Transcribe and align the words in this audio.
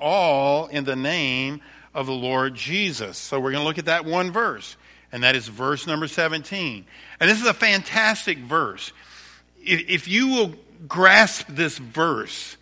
all 0.00 0.66
in 0.66 0.84
the 0.84 0.96
name 0.96 1.60
of 1.94 2.06
the 2.06 2.12
Lord 2.12 2.54
Jesus. 2.54 3.16
So 3.16 3.40
we're 3.40 3.52
going 3.52 3.62
to 3.62 3.66
look 3.66 3.78
at 3.78 3.86
that 3.86 4.04
one 4.04 4.30
verse, 4.30 4.76
and 5.12 5.22
that 5.22 5.34
is 5.36 5.48
verse 5.48 5.86
number 5.86 6.08
17. 6.08 6.84
And 7.20 7.30
this 7.30 7.40
is 7.40 7.46
a 7.46 7.54
fantastic 7.54 8.38
verse. 8.38 8.92
If 9.62 10.06
you 10.06 10.28
will 10.28 10.54
grasp 10.86 11.46
this 11.48 11.78
verse 11.78 12.56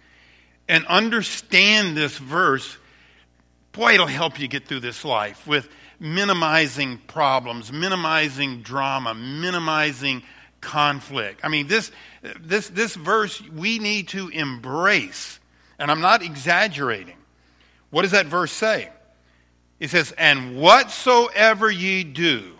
and 0.68 0.86
understand 0.86 1.96
this 1.96 2.16
verse, 2.16 2.78
boy, 3.72 3.94
it'll 3.94 4.06
help 4.06 4.38
you 4.38 4.48
get 4.48 4.66
through 4.66 4.80
this 4.80 5.04
life 5.04 5.46
with 5.46 5.68
minimizing 6.00 6.98
problems, 7.06 7.72
minimizing 7.72 8.62
drama, 8.62 9.14
minimizing 9.14 10.22
conflict. 10.60 11.40
I 11.42 11.48
mean, 11.48 11.66
this, 11.66 11.90
this, 12.40 12.68
this 12.68 12.94
verse 12.94 13.42
we 13.50 13.78
need 13.78 14.08
to 14.08 14.28
embrace. 14.28 15.38
And 15.78 15.90
I'm 15.90 16.00
not 16.00 16.22
exaggerating. 16.22 17.16
What 17.90 18.02
does 18.02 18.12
that 18.12 18.26
verse 18.26 18.52
say? 18.52 18.90
It 19.80 19.90
says, 19.90 20.12
And 20.12 20.56
whatsoever 20.56 21.70
ye 21.70 22.04
do, 22.04 22.52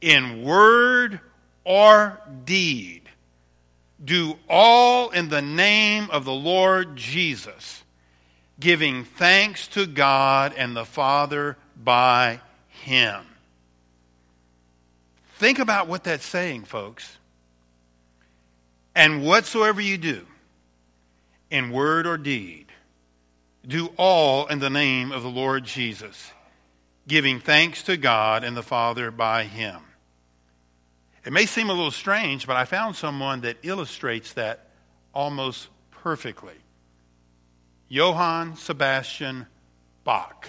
in 0.00 0.42
word 0.42 1.20
or 1.64 2.20
deed, 2.44 3.02
do 4.04 4.36
all 4.48 5.10
in 5.10 5.28
the 5.28 5.42
name 5.42 6.10
of 6.10 6.24
the 6.24 6.32
Lord 6.32 6.96
Jesus, 6.96 7.82
giving 8.58 9.04
thanks 9.04 9.68
to 9.68 9.86
God 9.86 10.54
and 10.56 10.76
the 10.76 10.84
Father 10.84 11.56
by 11.76 12.40
him. 12.68 13.24
Think 15.36 15.58
about 15.58 15.88
what 15.88 16.04
that's 16.04 16.24
saying, 16.24 16.64
folks. 16.64 17.16
And 18.94 19.24
whatsoever 19.24 19.80
you 19.80 19.98
do, 19.98 20.26
in 21.52 21.70
word 21.70 22.06
or 22.06 22.16
deed, 22.16 22.66
do 23.64 23.90
all 23.98 24.46
in 24.46 24.58
the 24.58 24.70
name 24.70 25.12
of 25.12 25.22
the 25.22 25.28
Lord 25.28 25.64
Jesus, 25.64 26.32
giving 27.06 27.40
thanks 27.40 27.82
to 27.82 27.98
God 27.98 28.42
and 28.42 28.56
the 28.56 28.62
Father 28.62 29.10
by 29.10 29.44
him. 29.44 29.82
It 31.26 31.32
may 31.32 31.44
seem 31.44 31.68
a 31.68 31.74
little 31.74 31.90
strange, 31.90 32.46
but 32.46 32.56
I 32.56 32.64
found 32.64 32.96
someone 32.96 33.42
that 33.42 33.58
illustrates 33.62 34.32
that 34.32 34.70
almost 35.14 35.68
perfectly. 35.90 36.56
Johann 37.86 38.56
Sebastian 38.56 39.46
Bach. 40.04 40.48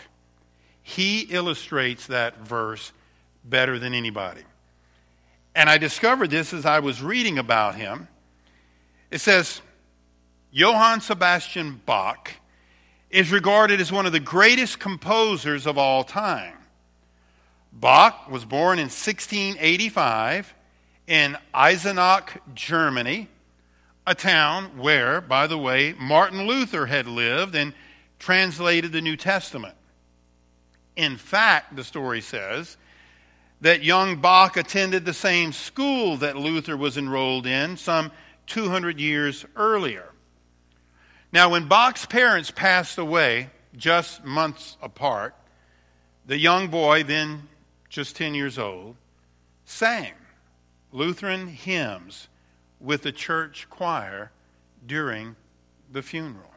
He 0.82 1.22
illustrates 1.24 2.08
that 2.08 2.40
verse 2.40 2.94
better 3.44 3.78
than 3.78 3.94
anybody. 3.94 4.44
And 5.54 5.70
I 5.70 5.78
discovered 5.78 6.30
this 6.30 6.54
as 6.54 6.66
I 6.66 6.80
was 6.80 7.02
reading 7.02 7.38
about 7.38 7.76
him. 7.76 8.08
It 9.12 9.20
says, 9.20 9.62
Johann 10.56 11.02
Sebastian 11.02 11.82
Bach 11.84 12.32
is 13.10 13.32
regarded 13.32 13.82
as 13.82 13.92
one 13.92 14.06
of 14.06 14.12
the 14.12 14.20
greatest 14.20 14.80
composers 14.80 15.66
of 15.66 15.80
all 15.80 16.04
time. 16.04 16.54
Bach 17.72 18.30
was 18.30 18.46
born 18.46 18.78
in 18.78 18.84
1685 18.84 20.54
in 21.08 21.36
Eisenach, 21.56 22.40
Germany, 22.54 23.30
a 24.06 24.14
town 24.14 24.78
where, 24.78 25.22
by 25.22 25.48
the 25.48 25.58
way, 25.58 25.96
Martin 25.98 26.46
Luther 26.46 26.86
had 26.86 27.08
lived 27.08 27.56
and 27.56 27.74
translated 28.20 28.92
the 28.92 29.02
New 29.02 29.18
Testament. 29.18 29.74
In 30.96 31.18
fact, 31.18 31.76
the 31.76 31.84
story 31.84 32.22
says 32.22 32.78
that 33.62 33.84
young 33.84 34.18
Bach 34.18 34.56
attended 34.56 35.04
the 35.04 35.16
same 35.16 35.52
school 35.52 36.18
that 36.18 36.38
Luther 36.38 36.78
was 36.78 36.96
enrolled 36.96 37.48
in 37.48 37.76
some 37.76 38.12
200 38.46 39.00
years 39.00 39.48
earlier. 39.56 40.13
Now, 41.34 41.50
when 41.50 41.68
Bach's 41.68 42.06
parents 42.06 42.52
passed 42.52 43.00
away 43.00 43.50
just 43.76 44.24
months 44.24 44.78
apart, 44.84 45.34
the 46.28 46.38
young 46.38 46.68
boy, 46.68 47.02
then 47.02 47.50
just 47.90 48.16
10 48.16 48.36
years 48.36 48.60
old, 48.60 48.96
sang 49.66 50.14
Lutheran 50.92 51.48
hymns 51.48 52.28
with 52.80 53.02
the 53.02 53.12
church 53.12 53.66
choir 53.72 54.32
during 54.86 55.36
the 55.92 56.04
funeral. 56.04 56.52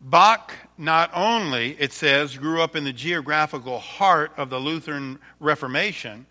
Bach 0.00 0.54
not 0.78 1.10
only, 1.12 1.76
it 1.78 1.92
says, 1.92 2.38
grew 2.38 2.62
up 2.62 2.76
in 2.76 2.84
the 2.84 2.94
geographical 2.94 3.78
heart 3.78 4.32
of 4.38 4.48
the 4.48 4.58
Lutheran 4.58 5.18
Reformation, 5.38 6.24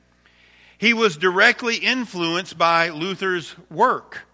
he 0.80 0.96
was 0.96 1.16
directly 1.16 1.76
influenced 1.76 2.58
by 2.58 2.90
Luther's 2.90 3.56
work, 3.70 4.27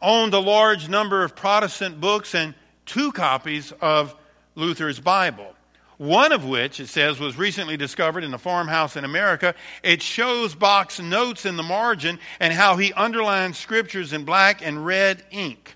owned 0.00 0.34
a 0.34 0.38
large 0.38 0.88
number 0.88 1.24
of 1.24 1.34
Protestant 1.34 2.00
books 2.00 2.34
and 2.34 2.54
two 2.86 3.12
copies 3.12 3.72
of 3.80 4.14
Luther's 4.54 5.00
Bible. 5.00 5.54
One 5.98 6.30
of 6.30 6.44
which, 6.44 6.78
it 6.78 6.88
says, 6.88 7.18
was 7.18 7.36
recently 7.36 7.76
discovered 7.76 8.22
in 8.22 8.32
a 8.32 8.38
farmhouse 8.38 8.96
in 8.96 9.04
America. 9.04 9.54
It 9.82 10.00
shows 10.00 10.54
Bach's 10.54 11.00
notes 11.00 11.44
in 11.44 11.56
the 11.56 11.64
margin 11.64 12.20
and 12.38 12.52
how 12.52 12.76
he 12.76 12.92
underlined 12.92 13.56
scriptures 13.56 14.12
in 14.12 14.24
black 14.24 14.64
and 14.64 14.86
red 14.86 15.24
ink. 15.32 15.74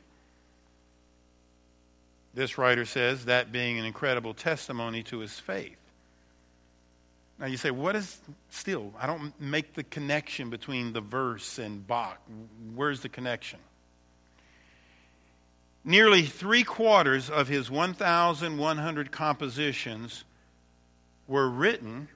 This 2.35 2.57
writer 2.57 2.85
says 2.85 3.25
that 3.25 3.51
being 3.51 3.79
an 3.79 3.85
incredible 3.85 4.33
testimony 4.33 5.03
to 5.05 5.19
his 5.19 5.39
faith. 5.39 5.77
Now 7.39 7.47
you 7.47 7.57
say, 7.57 7.73
what 7.73 7.97
is 7.97 8.19
still? 8.51 8.93
I 9.01 9.09
don't 9.09 9.39
make 9.41 9.75
the 9.75 9.83
connection 9.83 10.49
between 10.49 10.93
the 10.93 11.01
verse 11.01 11.59
and 11.59 11.85
Bach. 11.85 12.19
Where's 12.77 13.01
the 13.01 13.09
connection? 13.09 13.59
Nearly 15.85 16.23
three 16.23 16.63
quarters 16.63 17.29
of 17.29 17.49
his 17.49 17.71
1,100 17.71 19.11
compositions 19.11 20.25
were 21.27 21.49
written 21.49 22.09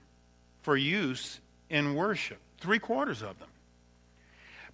for 0.63 0.77
use 0.77 1.41
in 1.69 1.95
worship. 1.95 2.39
Three 2.61 2.79
quarters 2.79 3.23
of 3.23 3.39
them. 3.39 3.49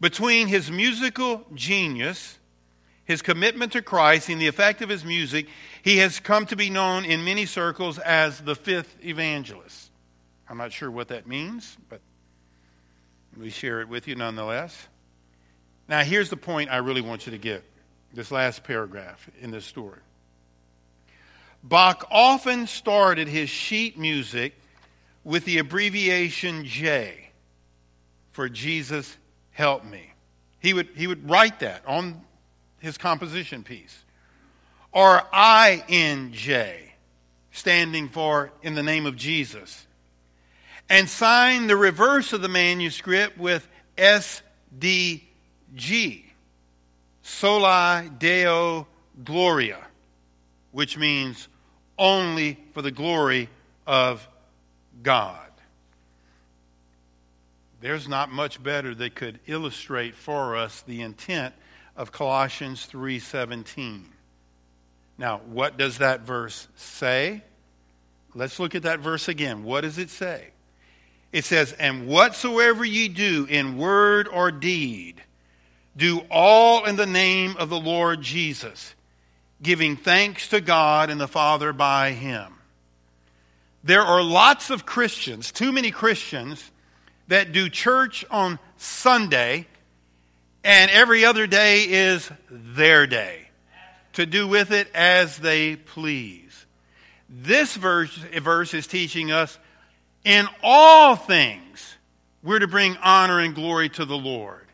Between 0.01 0.49
his 0.49 0.71
musical 0.71 1.47
genius 1.55 2.39
his 3.05 3.23
commitment 3.23 3.73
to 3.73 3.83
Christ, 3.83 4.29
and 4.29 4.41
the 4.41 4.47
effect 4.47 4.81
of 4.81 4.89
his 4.89 5.05
music, 5.05 5.49
he 5.83 5.99
has 5.99 6.21
come 6.21 6.47
to 6.47 6.57
be 6.57 6.71
known 6.71 7.05
in 7.05 7.25
many 7.25 7.47
circles 7.47 7.99
as 7.99 8.41
the 8.41 8.55
fifth 8.55 8.97
evangelist. 9.05 9.91
I'm 10.49 10.59
not 10.59 10.73
sure 10.73 10.91
what 10.91 11.09
that 11.09 11.27
means, 11.27 11.77
but 11.89 12.01
we 13.37 13.51
share 13.51 13.81
it 13.81 13.89
with 13.89 14.07
you 14.07 14.15
nonetheless. 14.15 14.89
Now, 15.89 16.03
here's 16.03 16.31
the 16.31 16.37
point 16.37 16.71
I 16.71 16.77
really 16.77 17.01
want 17.01 17.27
you 17.27 17.33
to 17.33 17.39
get 17.39 17.65
this 18.13 18.31
last 18.31 18.65
paragraph 18.65 19.29
in 19.41 19.51
this 19.51 19.65
story. 19.65 20.01
Bach 21.63 22.07
often 22.11 22.67
started 22.67 23.29
his 23.29 23.49
sheet 23.49 23.99
music 23.99 24.55
with 25.25 25.45
the 25.45 25.59
abbreviation 25.59 26.65
J 26.65 27.31
for 28.33 28.49
Jesus 28.49 29.17
help 29.53 29.85
me. 29.85 30.13
He 30.59 30.75
would, 30.75 30.89
he 30.95 31.07
would 31.07 31.29
write 31.29 31.61
that 31.61 31.87
on 31.87 32.23
his 32.81 32.99
composition 32.99 33.63
piece. 33.63 33.97
Or 34.91 35.23
INJ, 35.33 36.75
standing 37.53 38.09
for 38.09 38.53
in 38.63 38.75
the 38.75 38.83
name 38.83 39.07
of 39.07 39.17
Jesus. 39.17 39.87
And 40.89 41.09
sign 41.09 41.69
the 41.69 41.77
reverse 41.77 42.33
of 42.33 42.43
the 42.43 42.49
manuscript 42.49 43.39
with 43.39 43.67
SDG, 43.97 45.23
Soli 47.23 48.09
Deo 48.19 48.87
Gloria, 49.25 49.87
which 50.73 50.99
means 50.99 51.49
only 51.99 52.59
for 52.75 52.83
the 52.83 52.91
glory 52.91 53.49
of 53.87 54.27
God. 55.03 55.39
There's 57.81 58.09
not 58.09 58.31
much 58.31 58.63
better 58.63 58.95
that 58.95 59.15
could 59.15 59.41
illustrate 59.47 60.15
for 60.15 60.57
us 60.57 60.83
the 60.83 61.03
intent 61.03 61.55
of 61.97 62.13
Colossians 62.13 62.87
3:17. 62.87 64.13
Now, 65.19 65.39
what 65.39 65.77
does 65.77 65.99
that 65.99 66.21
verse 66.21 66.69
say? 66.77 67.43
Let's 68.35 68.59
look 68.59 68.75
at 68.75 68.83
that 68.85 69.01
verse 69.01 69.29
again. 69.29 69.63
What 69.63 69.83
does 69.83 69.99
it 69.99 70.11
say? 70.11 70.53
It 71.33 71.45
says, 71.45 71.73
"And 71.75 72.07
whatsoever 72.07 72.85
ye 72.85 73.09
do 73.09 73.47
in 73.49 73.77
word 73.77 74.29
or 74.29 74.51
deed, 74.51 75.23
do 75.97 76.21
all 76.31 76.85
in 76.85 76.97
the 76.97 77.07
name 77.07 77.57
of 77.59 77.69
the 77.69 77.81
Lord 77.81 78.23
Jesus, 78.23 78.95
giving 79.63 79.97
thanks 79.97 80.49
to 80.49 80.61
God 80.61 81.11
and 81.11 81.21
the 81.21 81.29
Father 81.29 81.73
by 81.73 82.13
him." 82.13 82.55
There 83.85 84.03
are 84.03 84.23
lots 84.23 84.71
of 84.71 84.87
Christians, 84.87 85.51
too 85.51 85.73
many 85.73 85.91
Christians, 85.91 86.71
that 87.29 87.53
do 87.53 87.69
church 87.69 88.25
on 88.31 88.59
Sunday 88.77 89.67
and 90.65 90.91
every 90.91 91.25
other 91.25 91.47
day 91.47 91.85
is 91.89 92.31
their 92.49 93.07
day 93.07 93.49
to 94.13 94.27
do 94.27 94.47
with 94.47 94.71
it 94.71 94.91
as 94.95 95.39
they 95.39 95.77
please. 95.77 96.67
This 97.29 97.75
verse, 97.75 98.15
verse 98.15 98.75
is 98.75 98.87
teaching 98.87 99.33
us 99.33 99.59
in 100.25 100.47
all 100.63 101.17
things 101.17 101.97
we're 102.43 102.59
to 102.59 102.69
bring 102.69 102.97
honor 102.99 103.41
and 103.41 103.55
glory 103.55 103.89
to 103.89 104.05
the 104.05 104.17
Lord. 104.17 104.67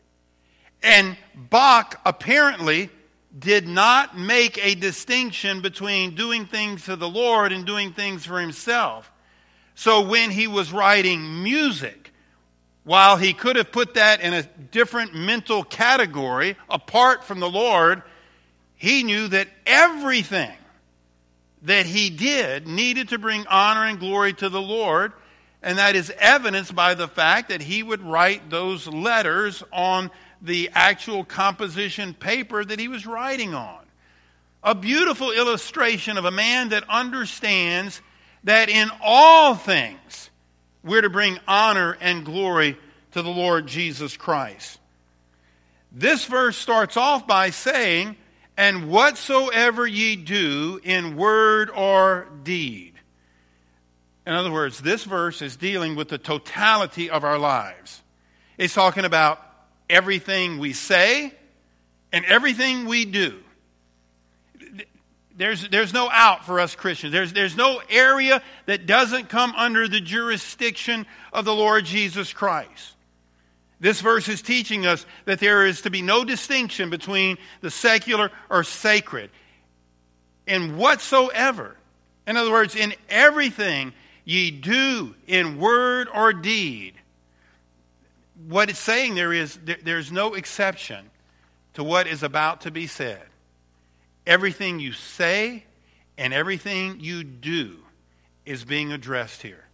And 0.82 1.16
Bach 1.34 2.00
apparently 2.04 2.90
did 3.36 3.68
not 3.68 4.16
make 4.16 4.58
a 4.64 4.74
distinction 4.74 5.60
between 5.60 6.14
doing 6.14 6.46
things 6.46 6.82
for 6.82 6.96
the 6.96 7.08
Lord 7.08 7.52
and 7.52 7.66
doing 7.66 7.92
things 7.92 8.24
for 8.24 8.40
himself. 8.40 9.10
So 9.74 10.02
when 10.02 10.30
he 10.30 10.46
was 10.46 10.72
writing 10.72 11.42
music, 11.42 12.12
while 12.84 13.16
he 13.16 13.32
could 13.32 13.56
have 13.56 13.70
put 13.70 13.94
that 13.94 14.20
in 14.20 14.32
a 14.32 14.42
different 14.42 15.14
mental 15.14 15.62
category 15.62 16.56
apart 16.68 17.22
from 17.22 17.38
the 17.38 17.50
Lord, 17.50 18.02
he 18.74 19.02
knew 19.02 19.28
that 19.28 19.48
everything 19.66 20.56
that 21.62 21.86
he 21.86 22.10
did 22.10 22.66
needed 22.66 23.10
to 23.10 23.18
bring 23.18 23.46
honor 23.46 23.84
and 23.84 23.98
glory 24.00 24.32
to 24.32 24.48
the 24.48 24.60
Lord. 24.60 25.12
And 25.62 25.78
that 25.78 25.96
is 25.96 26.12
evidenced 26.18 26.74
by 26.74 26.94
the 26.94 27.08
fact 27.08 27.48
that 27.48 27.60
he 27.60 27.82
would 27.82 28.00
write 28.00 28.48
those 28.48 28.86
letters 28.86 29.62
on 29.72 30.10
the 30.40 30.70
actual 30.72 31.24
composition 31.24 32.14
paper 32.14 32.64
that 32.64 32.78
he 32.78 32.88
was 32.88 33.06
writing 33.06 33.54
on. 33.54 33.80
A 34.62 34.74
beautiful 34.74 35.32
illustration 35.32 36.18
of 36.18 36.24
a 36.24 36.30
man 36.30 36.70
that 36.70 36.84
understands 36.88 38.00
that 38.44 38.68
in 38.68 38.88
all 39.02 39.54
things 39.54 40.30
we're 40.82 41.02
to 41.02 41.10
bring 41.10 41.38
honor 41.46 41.96
and 42.00 42.24
glory 42.24 42.78
to 43.12 43.22
the 43.22 43.30
Lord 43.30 43.66
Jesus 43.66 44.16
Christ. 44.16 44.78
This 45.90 46.24
verse 46.24 46.56
starts 46.56 46.96
off 46.96 47.26
by 47.26 47.50
saying, 47.50 48.16
And 48.56 48.90
whatsoever 48.90 49.86
ye 49.86 50.16
do 50.16 50.80
in 50.82 51.16
word 51.16 51.70
or 51.70 52.28
deed. 52.42 52.94
In 54.26 54.34
other 54.34 54.52
words, 54.52 54.80
this 54.80 55.04
verse 55.04 55.40
is 55.40 55.56
dealing 55.56 55.96
with 55.96 56.08
the 56.08 56.18
totality 56.18 57.08
of 57.08 57.24
our 57.24 57.38
lives. 57.38 58.02
It's 58.58 58.74
talking 58.74 59.06
about 59.06 59.42
everything 59.88 60.58
we 60.58 60.72
say 60.72 61.32
and 62.12 62.24
everything 62.24 62.86
we 62.86 63.04
do. 63.04 63.38
There's, 65.36 65.68
there's 65.68 65.92
no 65.92 66.08
out 66.10 66.44
for 66.44 66.58
us 66.58 66.74
Christians. 66.74 67.12
There's, 67.12 67.32
there's 67.32 67.56
no 67.56 67.80
area 67.88 68.42
that 68.66 68.86
doesn't 68.86 69.28
come 69.28 69.54
under 69.54 69.86
the 69.86 70.00
jurisdiction 70.00 71.06
of 71.32 71.44
the 71.44 71.54
Lord 71.54 71.84
Jesus 71.84 72.32
Christ. 72.32 72.96
This 73.80 74.00
verse 74.00 74.28
is 74.28 74.42
teaching 74.42 74.84
us 74.86 75.06
that 75.26 75.38
there 75.38 75.64
is 75.64 75.82
to 75.82 75.90
be 75.90 76.02
no 76.02 76.24
distinction 76.24 76.90
between 76.90 77.38
the 77.60 77.70
secular 77.70 78.32
or 78.50 78.64
sacred. 78.64 79.30
In 80.48 80.76
whatsoever, 80.76 81.76
in 82.26 82.36
other 82.36 82.50
words, 82.50 82.74
in 82.74 82.94
everything 83.08 83.92
ye 84.24 84.50
do 84.50 85.14
in 85.28 85.58
word 85.58 86.08
or 86.12 86.32
deed, 86.32 86.94
what 88.46 88.70
it's 88.70 88.78
saying 88.78 89.14
there 89.14 89.32
is 89.32 89.58
there, 89.64 89.78
there's 89.82 90.12
no 90.12 90.34
exception 90.34 91.10
to 91.74 91.84
what 91.84 92.06
is 92.06 92.22
about 92.22 92.62
to 92.62 92.70
be 92.70 92.86
said. 92.86 93.22
Everything 94.26 94.78
you 94.78 94.92
say 94.92 95.64
and 96.16 96.32
everything 96.32 97.00
you 97.00 97.24
do 97.24 97.76
is 98.44 98.64
being 98.64 98.92
addressed 98.92 99.42
here 99.42 99.64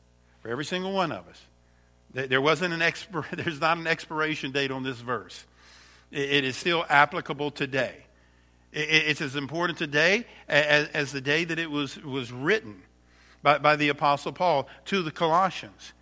for 0.40 0.48
every 0.48 0.64
single 0.64 0.92
one 0.92 1.12
of 1.12 1.26
us. 1.28 2.28
There 2.28 2.40
wasn't 2.40 2.74
an 2.74 2.80
expir- 2.80 3.28
there's 3.44 3.60
not 3.60 3.78
an 3.78 3.86
expiration 3.86 4.52
date 4.52 4.70
on 4.70 4.82
this 4.82 5.00
verse. 5.00 5.44
It 6.10 6.44
is 6.44 6.56
still 6.56 6.84
applicable 6.88 7.50
today. 7.50 7.96
It's 8.72 9.20
as 9.20 9.36
important 9.36 9.78
today 9.78 10.26
as, 10.48 11.12
the 11.12 11.20
day 11.20 11.44
that 11.44 11.58
it 11.58 11.70
was, 11.70 11.96
was 12.02 12.32
written 12.32 12.82
by, 13.42 13.58
by 13.58 13.76
the 13.76 13.88
Apostle 13.88 14.32
Paul 14.32 14.68
to 14.86 15.02
the 15.02 15.12
Colossians. 15.12 15.92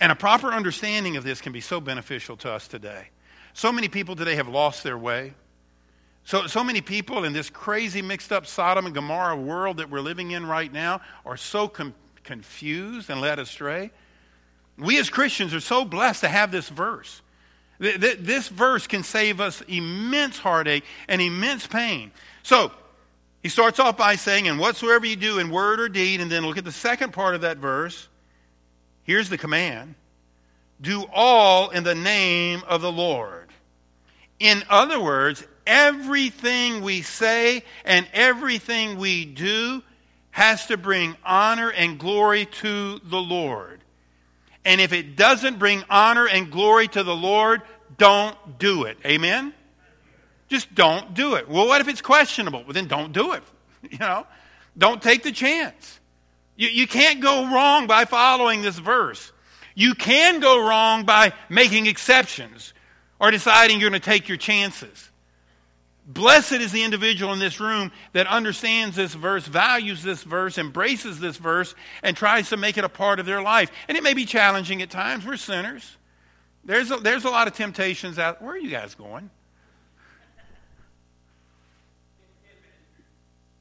And 0.00 0.10
a 0.10 0.14
proper 0.16 0.48
understanding 0.48 1.16
of 1.16 1.24
this 1.24 1.40
can 1.40 1.52
be 1.52 1.60
so 1.60 1.80
beneficial 1.80 2.36
to 2.38 2.50
us 2.50 2.68
today. 2.68 3.08
So 3.52 3.70
many 3.70 3.88
people 3.88 4.16
today 4.16 4.34
have 4.34 4.48
lost 4.48 4.82
their 4.82 4.98
way. 4.98 5.34
So, 6.24 6.46
so 6.46 6.64
many 6.64 6.80
people 6.80 7.24
in 7.24 7.32
this 7.32 7.50
crazy, 7.50 8.00
mixed 8.00 8.32
up 8.32 8.46
Sodom 8.46 8.86
and 8.86 8.94
Gomorrah 8.94 9.36
world 9.36 9.76
that 9.76 9.90
we're 9.90 10.00
living 10.00 10.30
in 10.30 10.46
right 10.46 10.72
now 10.72 11.02
are 11.26 11.36
so 11.36 11.68
com- 11.68 11.94
confused 12.24 13.10
and 13.10 13.20
led 13.20 13.38
astray. 13.38 13.90
We 14.78 14.98
as 14.98 15.10
Christians 15.10 15.54
are 15.54 15.60
so 15.60 15.84
blessed 15.84 16.22
to 16.22 16.28
have 16.28 16.50
this 16.50 16.68
verse. 16.68 17.20
This 17.78 18.48
verse 18.48 18.86
can 18.86 19.02
save 19.02 19.40
us 19.40 19.60
immense 19.62 20.38
heartache 20.38 20.84
and 21.08 21.20
immense 21.20 21.66
pain. 21.66 22.10
So, 22.42 22.72
he 23.42 23.50
starts 23.50 23.78
off 23.78 23.98
by 23.98 24.16
saying, 24.16 24.48
And 24.48 24.58
whatsoever 24.58 25.04
you 25.04 25.16
do 25.16 25.38
in 25.38 25.50
word 25.50 25.78
or 25.78 25.88
deed, 25.90 26.22
and 26.22 26.30
then 26.30 26.46
look 26.46 26.56
at 26.56 26.64
the 26.64 26.72
second 26.72 27.12
part 27.12 27.34
of 27.34 27.42
that 27.42 27.58
verse. 27.58 28.08
Here's 29.04 29.28
the 29.28 29.38
command 29.38 29.94
do 30.80 31.04
all 31.12 31.70
in 31.70 31.84
the 31.84 31.94
name 31.94 32.62
of 32.66 32.82
the 32.82 32.92
Lord. 32.92 33.48
In 34.40 34.62
other 34.68 35.00
words, 35.00 35.46
everything 35.66 36.82
we 36.82 37.02
say 37.02 37.64
and 37.84 38.06
everything 38.12 38.98
we 38.98 39.24
do 39.24 39.82
has 40.32 40.66
to 40.66 40.76
bring 40.76 41.16
honor 41.24 41.70
and 41.70 41.98
glory 41.98 42.46
to 42.46 42.98
the 43.04 43.20
Lord. 43.20 43.80
And 44.64 44.80
if 44.80 44.92
it 44.92 45.16
doesn't 45.16 45.58
bring 45.58 45.84
honor 45.88 46.26
and 46.26 46.50
glory 46.50 46.88
to 46.88 47.02
the 47.02 47.14
Lord, 47.14 47.62
don't 47.96 48.36
do 48.58 48.84
it. 48.84 48.98
Amen? 49.04 49.54
Just 50.48 50.74
don't 50.74 51.14
do 51.14 51.34
it. 51.34 51.48
Well, 51.48 51.66
what 51.66 51.80
if 51.80 51.88
it's 51.88 52.02
questionable? 52.02 52.64
Well, 52.64 52.72
then 52.72 52.88
don't 52.88 53.12
do 53.12 53.32
it. 53.32 53.42
You 53.90 53.98
know, 53.98 54.26
don't 54.78 55.02
take 55.02 55.22
the 55.22 55.30
chance. 55.30 56.00
You, 56.56 56.68
you 56.68 56.86
can't 56.86 57.20
go 57.20 57.52
wrong 57.52 57.86
by 57.86 58.04
following 58.04 58.62
this 58.62 58.78
verse. 58.78 59.32
You 59.74 59.94
can 59.94 60.40
go 60.40 60.66
wrong 60.66 61.04
by 61.04 61.32
making 61.48 61.86
exceptions 61.86 62.72
or 63.18 63.30
deciding 63.30 63.80
you're 63.80 63.90
going 63.90 64.00
to 64.00 64.04
take 64.04 64.28
your 64.28 64.36
chances. 64.38 65.10
Blessed 66.06 66.52
is 66.52 66.70
the 66.70 66.84
individual 66.84 67.32
in 67.32 67.38
this 67.38 67.60
room 67.60 67.90
that 68.12 68.26
understands 68.26 68.94
this 68.94 69.14
verse, 69.14 69.46
values 69.46 70.02
this 70.02 70.22
verse, 70.22 70.58
embraces 70.58 71.18
this 71.18 71.38
verse, 71.38 71.74
and 72.02 72.14
tries 72.16 72.50
to 72.50 72.58
make 72.58 72.76
it 72.76 72.84
a 72.84 72.90
part 72.90 73.18
of 73.18 73.26
their 73.26 73.40
life. 73.40 73.70
And 73.88 73.96
it 73.96 74.02
may 74.02 74.12
be 74.12 74.26
challenging 74.26 74.82
at 74.82 74.90
times. 74.90 75.24
We're 75.24 75.38
sinners. 75.38 75.96
There's 76.62 76.90
a, 76.90 76.96
there's 76.98 77.24
a 77.24 77.30
lot 77.30 77.48
of 77.48 77.54
temptations 77.54 78.18
out. 78.18 78.42
Where 78.42 78.52
are 78.52 78.58
you 78.58 78.70
guys 78.70 78.94
going? 78.94 79.30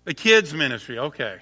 The 0.03 0.13
kids' 0.13 0.53
ministry, 0.53 0.99
okay. 0.99 1.39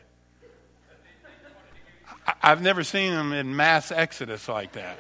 I've 2.42 2.62
never 2.62 2.84
seen 2.84 3.14
them 3.14 3.34
in 3.34 3.56
mass 3.56 3.92
exodus 3.92 4.48
like 4.48 4.74
that. 4.74 4.98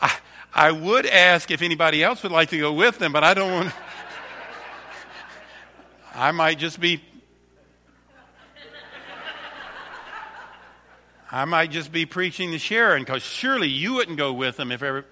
I, 0.00 0.16
I 0.52 0.72
would 0.72 1.06
ask 1.06 1.50
if 1.50 1.62
anybody 1.62 2.02
else 2.02 2.22
would 2.22 2.32
like 2.32 2.50
to 2.50 2.58
go 2.58 2.72
with 2.72 2.98
them, 2.98 3.12
but 3.12 3.24
I 3.24 3.34
don't 3.34 3.52
want. 3.52 3.72
I 6.14 6.32
might 6.32 6.58
just 6.58 6.80
be. 6.80 7.02
I 11.30 11.44
might 11.44 11.70
just 11.70 11.92
be 11.92 12.06
preaching 12.06 12.52
to 12.52 12.58
Sharon 12.58 13.02
because 13.02 13.22
surely 13.22 13.68
you 13.68 13.94
wouldn't 13.94 14.16
go 14.16 14.32
with 14.32 14.56
them 14.56 14.72
if 14.72 14.82
ever. 14.82 15.04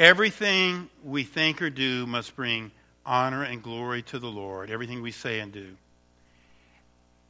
Everything 0.00 0.88
we 1.04 1.24
think 1.24 1.60
or 1.60 1.68
do 1.68 2.06
must 2.06 2.34
bring 2.34 2.70
honor 3.04 3.42
and 3.42 3.62
glory 3.62 4.00
to 4.04 4.18
the 4.18 4.30
Lord, 4.30 4.70
everything 4.70 5.02
we 5.02 5.10
say 5.10 5.40
and 5.40 5.52
do. 5.52 5.76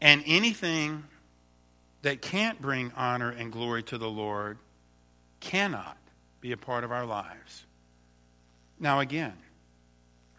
And 0.00 0.22
anything 0.24 1.02
that 2.02 2.22
can't 2.22 2.62
bring 2.62 2.92
honor 2.94 3.30
and 3.30 3.50
glory 3.50 3.82
to 3.82 3.98
the 3.98 4.08
Lord 4.08 4.56
cannot 5.40 5.96
be 6.40 6.52
a 6.52 6.56
part 6.56 6.84
of 6.84 6.92
our 6.92 7.04
lives. 7.04 7.66
Now, 8.78 9.00
again, 9.00 9.36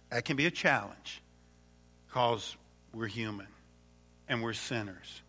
that 0.10 0.24
can 0.24 0.38
be 0.38 0.46
a 0.46 0.52
challenge 0.52 1.22
because 2.08 2.56
we're 2.94 3.08
human 3.08 3.48
and 4.30 4.42
we're 4.42 4.54
sinners. 4.54 5.22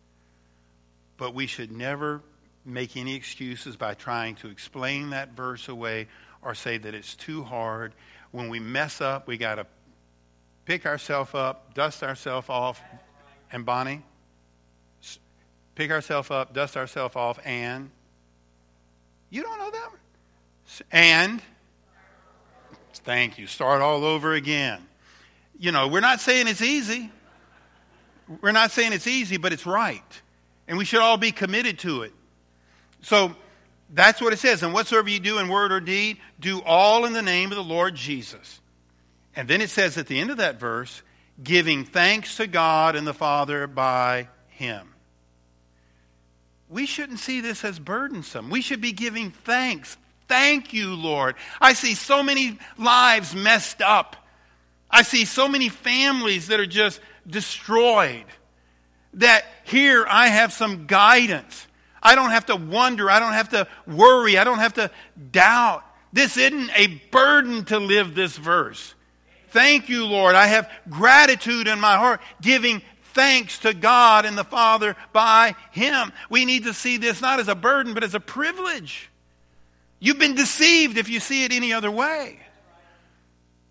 But 1.17 1.35
we 1.35 1.49
should 1.49 1.73
never 1.73 2.23
make 2.65 2.97
any 2.97 3.17
excuses 3.17 3.77
by 3.77 3.95
trying 3.95 4.37
to 4.37 4.51
explain 4.51 5.11
that 5.11 5.31
verse 5.33 5.69
away 5.69 6.07
or 6.43 6.55
say 6.55 6.79
that 6.79 6.95
it's 6.95 7.15
too 7.15 7.43
hard. 7.43 7.93
When 8.31 8.49
we 8.49 8.61
mess 8.61 9.01
up, 9.01 9.27
we 9.27 9.37
got 9.37 9.57
to 9.57 9.67
pick 10.65 10.87
ourselves 10.87 11.35
up, 11.35 11.75
dust 11.75 12.03
ourselves 12.03 12.49
off, 12.49 12.81
and 13.51 13.65
Bonnie, 13.65 14.03
pick 15.75 15.91
ourselves 15.91 16.31
up, 16.31 16.55
dust 16.55 16.77
ourselves 16.77 17.17
off, 17.17 17.39
and 17.45 17.91
you 19.31 19.43
don't 19.43 19.59
know 19.59 19.71
one? 19.91 20.85
And 20.91 21.43
thank 22.95 23.39
you. 23.39 23.47
Start 23.47 23.83
all 23.83 24.05
over 24.05 24.35
again. 24.35 24.87
You 25.59 25.73
know, 25.73 25.89
we're 25.89 26.01
not 26.01 26.21
saying 26.21 26.49
it's 26.49 26.63
easy. 26.63 27.11
We're 28.41 28.53
not 28.53 28.71
saying 28.71 28.93
it's 28.93 29.07
easy, 29.07 29.37
but 29.37 29.53
it's 29.53 29.67
right. 29.67 30.03
And 30.69 30.79
we 30.79 30.85
should 30.85 31.01
all 31.01 31.17
be 31.17 31.33
committed 31.33 31.79
to 31.81 32.03
it. 32.03 32.13
So 33.03 33.35
that's 33.93 34.21
what 34.21 34.33
it 34.33 34.39
says. 34.39 34.63
And 34.63 34.73
whatsoever 34.73 35.09
you 35.09 35.21
do 35.21 35.39
in 35.39 35.49
word 35.49 35.71
or 35.71 35.81
deed, 35.81 36.17
do 36.41 36.63
all 36.63 37.05
in 37.05 37.13
the 37.13 37.23
name 37.23 37.51
of 37.51 37.57
the 37.57 37.65
Lord 37.65 37.95
Jesus. 37.95 38.61
And 39.37 39.47
then 39.47 39.61
it 39.61 39.71
says 39.71 39.99
at 39.99 40.07
the 40.07 40.19
end 40.19 40.31
of 40.31 40.39
that 40.39 40.59
verse, 40.59 41.03
giving 41.43 41.85
thanks 41.85 42.37
to 42.37 42.47
God 42.47 42.97
and 42.97 43.07
the 43.07 43.15
Father 43.15 43.67
by 43.67 44.29
Him. 44.49 44.89
we 46.69 46.87
shouldn't 46.87 47.19
see 47.19 47.41
this 47.43 47.65
as 47.65 47.79
burdensome. 47.79 48.49
We 48.49 48.63
should 48.63 48.81
be 48.81 48.93
giving 48.93 49.31
thanks. 49.31 49.97
Thank 50.27 50.73
you, 50.73 50.95
Lord. 50.95 51.35
I 51.61 51.75
see 51.75 51.95
so 51.95 52.23
many 52.23 52.59
lives 52.79 53.35
messed 53.35 53.83
up. 53.83 54.17
I 54.91 55.03
see 55.03 55.27
so 55.27 55.49
many 55.49 55.69
families 55.69 56.49
that 56.49 56.61
are 56.61 56.67
just 56.67 57.01
destroyed. 57.27 58.25
That 59.15 59.45
here 59.65 60.07
I 60.09 60.29
have 60.29 60.53
some 60.55 60.87
guidance. 60.87 61.67
I 62.03 62.15
don't 62.15 62.31
have 62.31 62.47
to 62.47 62.57
wonder. 62.57 63.11
I 63.11 63.21
don't 63.21 63.33
have 63.33 63.51
to 63.51 63.69
worry. 63.87 64.37
I 64.37 64.45
don't 64.45 64.59
have 64.59 64.75
to 64.75 64.91
doubt. 65.31 65.85
This 66.13 66.37
isn't 66.37 66.71
a 66.77 66.89
burden 67.11 67.65
to 67.67 67.79
live 67.79 68.15
this 68.15 68.37
verse. 68.37 68.95
Thank 69.51 69.89
you, 69.89 70.07
Lord. 70.07 70.35
I 70.35 70.47
have 70.47 70.71
gratitude 70.89 71.69
in 71.69 71.79
my 71.79 71.97
heart, 71.97 72.21
giving 72.41 72.83
thanks 73.15 73.59
to 73.61 73.75
God 73.75 74.25
and 74.25 74.37
the 74.37 74.45
Father 74.45 74.97
by 75.13 75.55
Him. 75.71 76.13
We 76.31 76.45
need 76.45 76.65
to 76.65 76.75
see 76.75 76.97
this 76.97 77.21
not 77.21 77.41
as 77.41 77.49
a 77.49 77.55
burden, 77.55 77.95
but 77.95 78.03
as 78.03 78.15
a 78.15 78.21
privilege. 78.21 79.11
You've 80.01 80.19
been 80.19 80.35
deceived 80.35 80.99
if 80.99 81.09
you 81.09 81.21
see 81.21 81.45
it 81.45 81.53
any 81.53 81.73
other 81.73 81.91
way. 81.91 82.39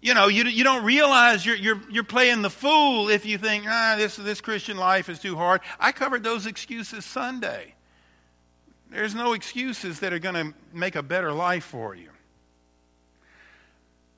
You 0.01 0.15
know, 0.15 0.27
you, 0.27 0.45
you 0.45 0.63
don't 0.63 0.83
realize 0.83 1.45
you're, 1.45 1.55
you're, 1.55 1.81
you're 1.91 2.03
playing 2.03 2.41
the 2.41 2.49
fool 2.49 3.09
if 3.09 3.25
you 3.25 3.37
think, 3.37 3.65
ah, 3.67 3.95
this, 3.97 4.15
this 4.15 4.41
Christian 4.41 4.77
life 4.77 5.09
is 5.09 5.19
too 5.19 5.35
hard. 5.35 5.61
I 5.79 5.91
covered 5.91 6.23
those 6.23 6.47
excuses 6.47 7.05
Sunday. 7.05 7.75
There's 8.91 9.15
no 9.15 9.33
excuses 9.33 10.01
that 10.01 10.11
are 10.11 10.19
going 10.19 10.35
to 10.35 10.53
make 10.73 10.95
a 10.95 11.01
better 11.01 11.31
life 11.31 11.63
for 11.63 11.95
you. 11.95 12.09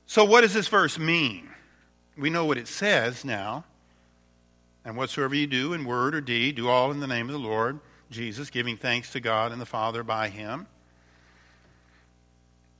So, 0.07 0.25
what 0.25 0.41
does 0.41 0.53
this 0.53 0.67
verse 0.67 0.97
mean? 0.97 1.49
We 2.17 2.29
know 2.29 2.45
what 2.45 2.57
it 2.57 2.67
says 2.67 3.23
now. 3.23 3.65
And 4.83 4.97
whatsoever 4.97 5.33
you 5.33 5.47
do 5.47 5.73
in 5.73 5.85
word 5.85 6.13
or 6.13 6.21
deed, 6.21 6.55
do 6.55 6.67
all 6.67 6.91
in 6.91 6.99
the 6.99 7.07
name 7.07 7.29
of 7.29 7.33
the 7.33 7.39
Lord 7.39 7.79
Jesus, 8.11 8.49
giving 8.49 8.75
thanks 8.75 9.11
to 9.13 9.19
God 9.19 9.51
and 9.51 9.61
the 9.61 9.65
Father 9.65 10.03
by 10.03 10.29
Him. 10.29 10.67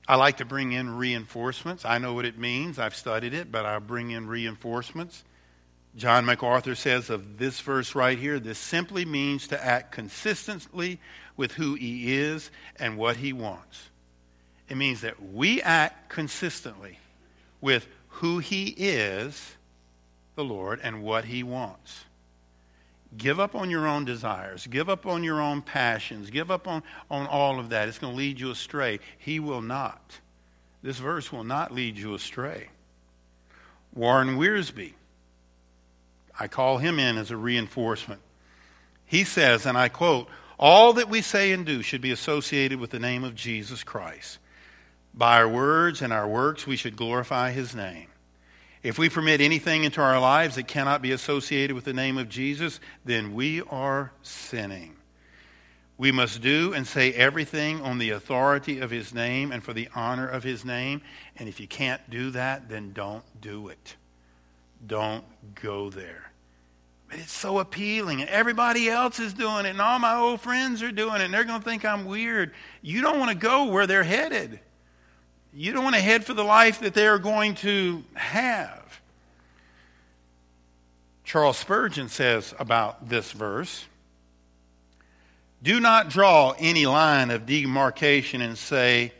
I 0.06 0.16
like 0.16 0.36
to 0.38 0.44
bring 0.44 0.72
in 0.72 0.96
reinforcements. 0.96 1.84
I 1.84 1.98
know 1.98 2.12
what 2.12 2.24
it 2.24 2.38
means. 2.38 2.78
I've 2.78 2.94
studied 2.94 3.32
it, 3.32 3.50
but 3.50 3.64
I 3.64 3.78
bring 3.78 4.10
in 4.10 4.26
reinforcements. 4.26 5.24
John 5.96 6.24
MacArthur 6.24 6.74
says 6.74 7.08
of 7.08 7.38
this 7.38 7.60
verse 7.60 7.94
right 7.94 8.18
here 8.18 8.40
this 8.40 8.58
simply 8.58 9.04
means 9.04 9.48
to 9.48 9.64
act 9.64 9.92
consistently 9.92 10.98
with 11.36 11.52
who 11.52 11.74
he 11.74 12.14
is 12.14 12.50
and 12.76 12.96
what 12.96 13.16
he 13.16 13.32
wants. 13.32 13.90
It 14.68 14.76
means 14.76 15.02
that 15.02 15.22
we 15.32 15.62
act 15.62 16.08
consistently 16.08 16.98
with 17.60 17.86
who 18.08 18.38
he 18.38 18.74
is, 18.76 19.54
the 20.34 20.44
Lord, 20.44 20.80
and 20.82 21.02
what 21.02 21.26
he 21.26 21.42
wants. 21.42 22.04
Give 23.16 23.38
up 23.38 23.54
on 23.54 23.70
your 23.70 23.86
own 23.86 24.04
desires. 24.04 24.66
Give 24.66 24.88
up 24.88 25.06
on 25.06 25.22
your 25.22 25.40
own 25.40 25.62
passions. 25.62 26.30
Give 26.30 26.50
up 26.50 26.66
on, 26.66 26.82
on 27.10 27.26
all 27.26 27.60
of 27.60 27.68
that. 27.68 27.88
It's 27.88 27.98
going 27.98 28.12
to 28.12 28.16
lead 28.16 28.40
you 28.40 28.50
astray. 28.50 28.98
He 29.18 29.38
will 29.38 29.62
not. 29.62 30.18
This 30.82 30.98
verse 30.98 31.30
will 31.30 31.44
not 31.44 31.72
lead 31.72 31.96
you 31.96 32.14
astray. 32.14 32.68
Warren 33.94 34.36
Wiersbe, 34.36 34.94
I 36.38 36.48
call 36.48 36.78
him 36.78 36.98
in 36.98 37.16
as 37.16 37.30
a 37.30 37.36
reinforcement. 37.36 38.20
He 39.06 39.24
says, 39.24 39.66
and 39.66 39.78
I 39.78 39.88
quote, 39.88 40.28
all 40.58 40.94
that 40.94 41.08
we 41.08 41.20
say 41.20 41.52
and 41.52 41.66
do 41.66 41.82
should 41.82 42.00
be 42.00 42.10
associated 42.10 42.78
with 42.78 42.90
the 42.90 42.98
name 42.98 43.24
of 43.24 43.34
Jesus 43.34 43.84
Christ. 43.84 44.38
By 45.12 45.38
our 45.38 45.48
words 45.48 46.02
and 46.02 46.12
our 46.12 46.26
works, 46.26 46.66
we 46.66 46.76
should 46.76 46.96
glorify 46.96 47.52
his 47.52 47.74
name. 47.74 48.08
If 48.82 48.98
we 48.98 49.08
permit 49.08 49.40
anything 49.40 49.84
into 49.84 50.00
our 50.00 50.20
lives 50.20 50.56
that 50.56 50.68
cannot 50.68 51.02
be 51.02 51.12
associated 51.12 51.74
with 51.74 51.84
the 51.84 51.92
name 51.92 52.18
of 52.18 52.28
Jesus, 52.28 52.80
then 53.04 53.34
we 53.34 53.62
are 53.62 54.12
sinning. 54.22 54.96
We 55.96 56.12
must 56.12 56.42
do 56.42 56.74
and 56.74 56.86
say 56.86 57.12
everything 57.12 57.80
on 57.80 57.98
the 57.98 58.10
authority 58.10 58.80
of 58.80 58.90
his 58.90 59.14
name 59.14 59.52
and 59.52 59.62
for 59.62 59.72
the 59.72 59.88
honor 59.94 60.28
of 60.28 60.42
his 60.42 60.64
name. 60.64 61.02
And 61.36 61.48
if 61.48 61.60
you 61.60 61.68
can't 61.68 62.10
do 62.10 62.30
that, 62.32 62.68
then 62.68 62.92
don't 62.92 63.24
do 63.40 63.68
it. 63.68 63.96
Don't 64.86 65.24
go 65.54 65.90
there. 65.90 66.30
But 67.08 67.18
it's 67.18 67.32
so 67.32 67.58
appealing, 67.58 68.20
and 68.20 68.30
everybody 68.30 68.88
else 68.88 69.20
is 69.20 69.34
doing 69.34 69.66
it, 69.66 69.70
and 69.70 69.80
all 69.80 69.98
my 69.98 70.16
old 70.16 70.40
friends 70.40 70.82
are 70.82 70.92
doing 70.92 71.20
it, 71.20 71.24
and 71.24 71.34
they're 71.34 71.44
going 71.44 71.60
to 71.60 71.64
think 71.64 71.84
I'm 71.84 72.06
weird. 72.06 72.52
You 72.82 73.02
don't 73.02 73.18
want 73.18 73.30
to 73.30 73.36
go 73.36 73.66
where 73.66 73.86
they're 73.86 74.02
headed. 74.02 74.60
You 75.52 75.72
don't 75.72 75.84
want 75.84 75.96
to 75.96 76.02
head 76.02 76.24
for 76.24 76.34
the 76.34 76.42
life 76.42 76.80
that 76.80 76.94
they 76.94 77.06
are 77.06 77.18
going 77.18 77.54
to 77.56 78.02
have. 78.14 79.00
Charles 81.22 81.56
Spurgeon 81.56 82.08
says 82.08 82.54
about 82.58 83.08
this 83.08 83.32
verse 83.32 83.84
Do 85.62 85.80
not 85.80 86.10
draw 86.10 86.54
any 86.58 86.86
line 86.86 87.30
of 87.30 87.46
demarcation 87.46 88.40
and 88.40 88.58
say, 88.58 89.12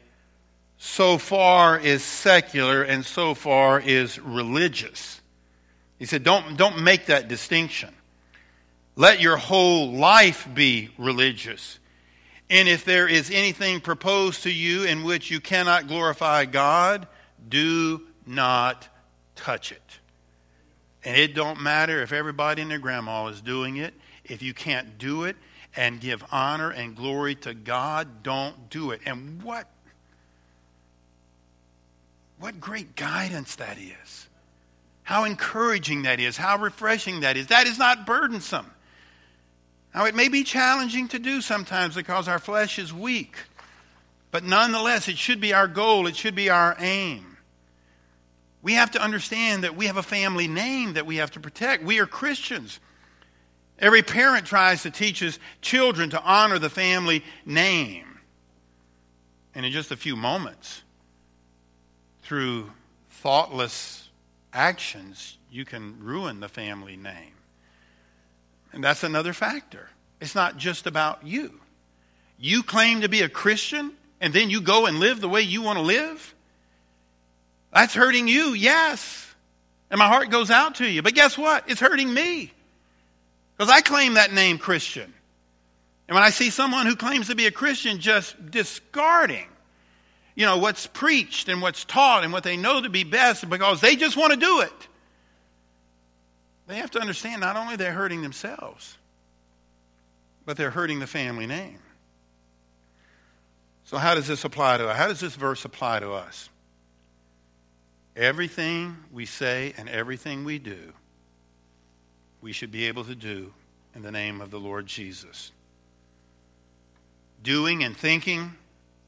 so 0.76 1.16
far 1.16 1.78
is 1.78 2.04
secular 2.04 2.82
and 2.82 3.06
so 3.06 3.32
far 3.34 3.80
is 3.80 4.18
religious. 4.18 5.22
He 5.98 6.06
said, 6.06 6.22
don't, 6.22 6.56
don't 6.56 6.82
make 6.82 7.06
that 7.06 7.28
distinction. 7.28 7.94
Let 8.96 9.20
your 9.20 9.36
whole 9.36 9.92
life 9.92 10.48
be 10.52 10.90
religious. 10.98 11.78
And 12.50 12.68
if 12.68 12.84
there 12.84 13.08
is 13.08 13.30
anything 13.30 13.80
proposed 13.80 14.42
to 14.42 14.52
you 14.52 14.84
in 14.84 15.02
which 15.02 15.30
you 15.30 15.40
cannot 15.40 15.88
glorify 15.88 16.44
God, 16.44 17.06
do 17.48 18.02
not 18.26 18.88
touch 19.34 19.72
it. 19.72 19.82
And 21.04 21.16
it 21.16 21.34
don't 21.34 21.60
matter 21.60 22.02
if 22.02 22.12
everybody 22.12 22.62
and 22.62 22.70
their 22.70 22.78
grandma 22.78 23.26
is 23.26 23.40
doing 23.40 23.76
it. 23.76 23.94
If 24.24 24.42
you 24.42 24.54
can't 24.54 24.98
do 24.98 25.24
it 25.24 25.36
and 25.76 26.00
give 26.00 26.24
honor 26.30 26.70
and 26.70 26.96
glory 26.96 27.34
to 27.36 27.52
God, 27.52 28.22
don't 28.22 28.70
do 28.70 28.90
it. 28.90 29.00
And 29.04 29.42
what 29.42 29.68
what 32.38 32.60
great 32.60 32.96
guidance 32.96 33.56
that 33.56 33.78
is. 33.78 34.28
How 35.04 35.24
encouraging 35.24 36.02
that 36.02 36.18
is. 36.18 36.36
How 36.36 36.58
refreshing 36.58 37.20
that 37.20 37.36
is. 37.36 37.46
That 37.48 37.66
is 37.66 37.78
not 37.78 38.06
burdensome. 38.06 38.70
Now, 39.94 40.06
it 40.06 40.14
may 40.16 40.28
be 40.28 40.42
challenging 40.42 41.06
to 41.08 41.20
do 41.20 41.40
sometimes 41.40 41.94
because 41.94 42.26
our 42.26 42.40
flesh 42.40 42.80
is 42.80 42.92
weak, 42.92 43.36
but 44.32 44.42
nonetheless, 44.42 45.06
it 45.06 45.16
should 45.16 45.40
be 45.40 45.52
our 45.54 45.68
goal, 45.68 46.08
it 46.08 46.16
should 46.16 46.34
be 46.34 46.50
our 46.50 46.74
aim. 46.80 47.36
We 48.60 48.72
have 48.72 48.90
to 48.92 49.00
understand 49.00 49.62
that 49.62 49.76
we 49.76 49.86
have 49.86 49.98
a 49.98 50.02
family 50.02 50.48
name 50.48 50.94
that 50.94 51.06
we 51.06 51.16
have 51.16 51.30
to 51.32 51.40
protect. 51.40 51.84
We 51.84 52.00
are 52.00 52.06
Christians. 52.06 52.80
Every 53.78 54.02
parent 54.02 54.46
tries 54.46 54.82
to 54.82 54.90
teach 54.90 55.20
his 55.20 55.38
children 55.60 56.10
to 56.10 56.22
honor 56.22 56.58
the 56.58 56.70
family 56.70 57.22
name. 57.44 58.20
And 59.54 59.66
in 59.66 59.70
just 59.70 59.92
a 59.92 59.96
few 59.96 60.16
moments, 60.16 60.82
through 62.22 62.70
thoughtless 63.10 64.03
actions, 64.54 65.36
you 65.50 65.64
can 65.64 66.02
ruin 66.02 66.40
the 66.40 66.48
family 66.48 66.96
name. 66.96 67.34
And 68.72 68.82
that's 68.82 69.02
another 69.02 69.32
factor. 69.32 69.88
It's 70.20 70.34
not 70.34 70.56
just 70.56 70.86
about 70.86 71.26
you. 71.26 71.60
You 72.38 72.62
claim 72.62 73.02
to 73.02 73.08
be 73.08 73.22
a 73.22 73.28
Christian, 73.28 73.92
and 74.20 74.32
then 74.32 74.50
you 74.50 74.60
go 74.60 74.86
and 74.86 74.98
live 74.98 75.20
the 75.20 75.28
way 75.28 75.42
you 75.42 75.62
want 75.62 75.78
to 75.78 75.84
live? 75.84 76.34
That's 77.72 77.94
hurting 77.94 78.28
you, 78.28 78.54
yes. 78.54 79.34
And 79.90 79.98
my 79.98 80.06
heart 80.06 80.30
goes 80.30 80.50
out 80.50 80.76
to 80.76 80.86
you. 80.86 81.02
But 81.02 81.14
guess 81.14 81.36
what? 81.36 81.68
It's 81.68 81.80
hurting 81.80 82.12
me. 82.12 82.52
Because 83.56 83.70
I 83.70 83.80
claim 83.80 84.14
that 84.14 84.32
name 84.32 84.58
Christian. 84.58 85.12
And 86.08 86.14
when 86.14 86.24
I 86.24 86.30
see 86.30 86.50
someone 86.50 86.86
who 86.86 86.96
claims 86.96 87.28
to 87.28 87.34
be 87.34 87.46
a 87.46 87.50
Christian 87.50 88.00
just 88.00 88.50
discarding, 88.50 89.46
you 90.34 90.46
know, 90.46 90.58
what's 90.58 90.86
preached 90.86 91.48
and 91.48 91.62
what's 91.62 91.84
taught 91.84 92.24
and 92.24 92.32
what 92.32 92.42
they 92.42 92.56
know 92.56 92.80
to 92.80 92.88
be 92.88 93.04
best 93.04 93.48
because 93.48 93.80
they 93.80 93.96
just 93.96 94.16
want 94.16 94.32
to 94.32 94.38
do 94.38 94.60
it. 94.60 94.88
They 96.66 96.76
have 96.76 96.90
to 96.92 97.00
understand 97.00 97.40
not 97.40 97.56
only 97.56 97.76
they're 97.76 97.92
hurting 97.92 98.22
themselves, 98.22 98.96
but 100.44 100.56
they're 100.56 100.70
hurting 100.70 100.98
the 100.98 101.06
family 101.06 101.46
name. 101.46 101.78
So, 103.84 103.98
how 103.98 104.14
does 104.14 104.26
this 104.26 104.44
apply 104.44 104.78
to 104.78 104.88
us? 104.88 104.96
How 104.96 105.08
does 105.08 105.20
this 105.20 105.36
verse 105.36 105.64
apply 105.64 106.00
to 106.00 106.12
us? 106.12 106.48
Everything 108.16 108.96
we 109.12 109.26
say 109.26 109.74
and 109.76 109.88
everything 109.88 110.44
we 110.44 110.58
do, 110.58 110.92
we 112.40 112.52
should 112.52 112.70
be 112.70 112.86
able 112.86 113.04
to 113.04 113.14
do 113.14 113.52
in 113.94 114.02
the 114.02 114.10
name 114.10 114.40
of 114.40 114.50
the 114.50 114.58
Lord 114.58 114.86
Jesus. 114.86 115.52
Doing 117.42 117.84
and 117.84 117.96
thinking 117.96 118.54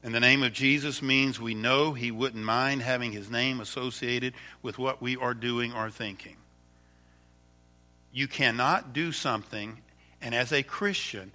in 0.07 0.13
the 0.13 0.21
name 0.21 0.41
of 0.41 0.53
Jesus 0.53 1.01
means 1.01 1.37
we 1.37 1.53
know 1.53 1.91
He 1.91 2.11
wouldn't 2.11 2.41
mind 2.41 2.81
having 2.81 3.11
His 3.11 3.29
name 3.29 3.59
associated 3.59 4.35
with 4.61 4.79
what 4.79 5.01
we 5.01 5.17
are 5.17 5.33
doing 5.33 5.73
or 5.73 5.89
thinking. 5.89 6.37
You 8.13 8.29
cannot 8.29 8.93
do 8.93 9.11
something 9.11 9.79
and, 10.21 10.33
as 10.33 10.53
a 10.53 10.63
Christian, 10.63 11.33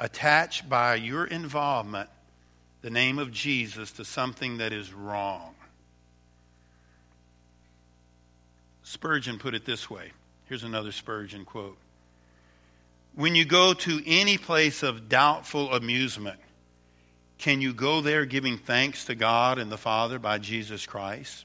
attach 0.00 0.66
by 0.66 0.94
your 0.94 1.26
involvement 1.26 2.08
the 2.80 2.88
name 2.88 3.18
of 3.18 3.30
Jesus 3.30 3.92
to 3.92 4.06
something 4.06 4.56
that 4.56 4.72
is 4.72 4.94
wrong. 4.94 5.54
Spurgeon 8.84 9.38
put 9.38 9.54
it 9.54 9.66
this 9.66 9.90
way. 9.90 10.12
Here's 10.46 10.64
another 10.64 10.92
Spurgeon 10.92 11.44
quote 11.44 11.76
When 13.14 13.34
you 13.34 13.44
go 13.44 13.74
to 13.74 14.02
any 14.06 14.38
place 14.38 14.82
of 14.82 15.10
doubtful 15.10 15.74
amusement, 15.74 16.40
can 17.38 17.60
you 17.60 17.74
go 17.74 18.00
there 18.00 18.24
giving 18.24 18.58
thanks 18.58 19.04
to 19.06 19.14
God 19.14 19.58
and 19.58 19.70
the 19.70 19.76
Father 19.76 20.18
by 20.18 20.38
Jesus 20.38 20.86
Christ? 20.86 21.44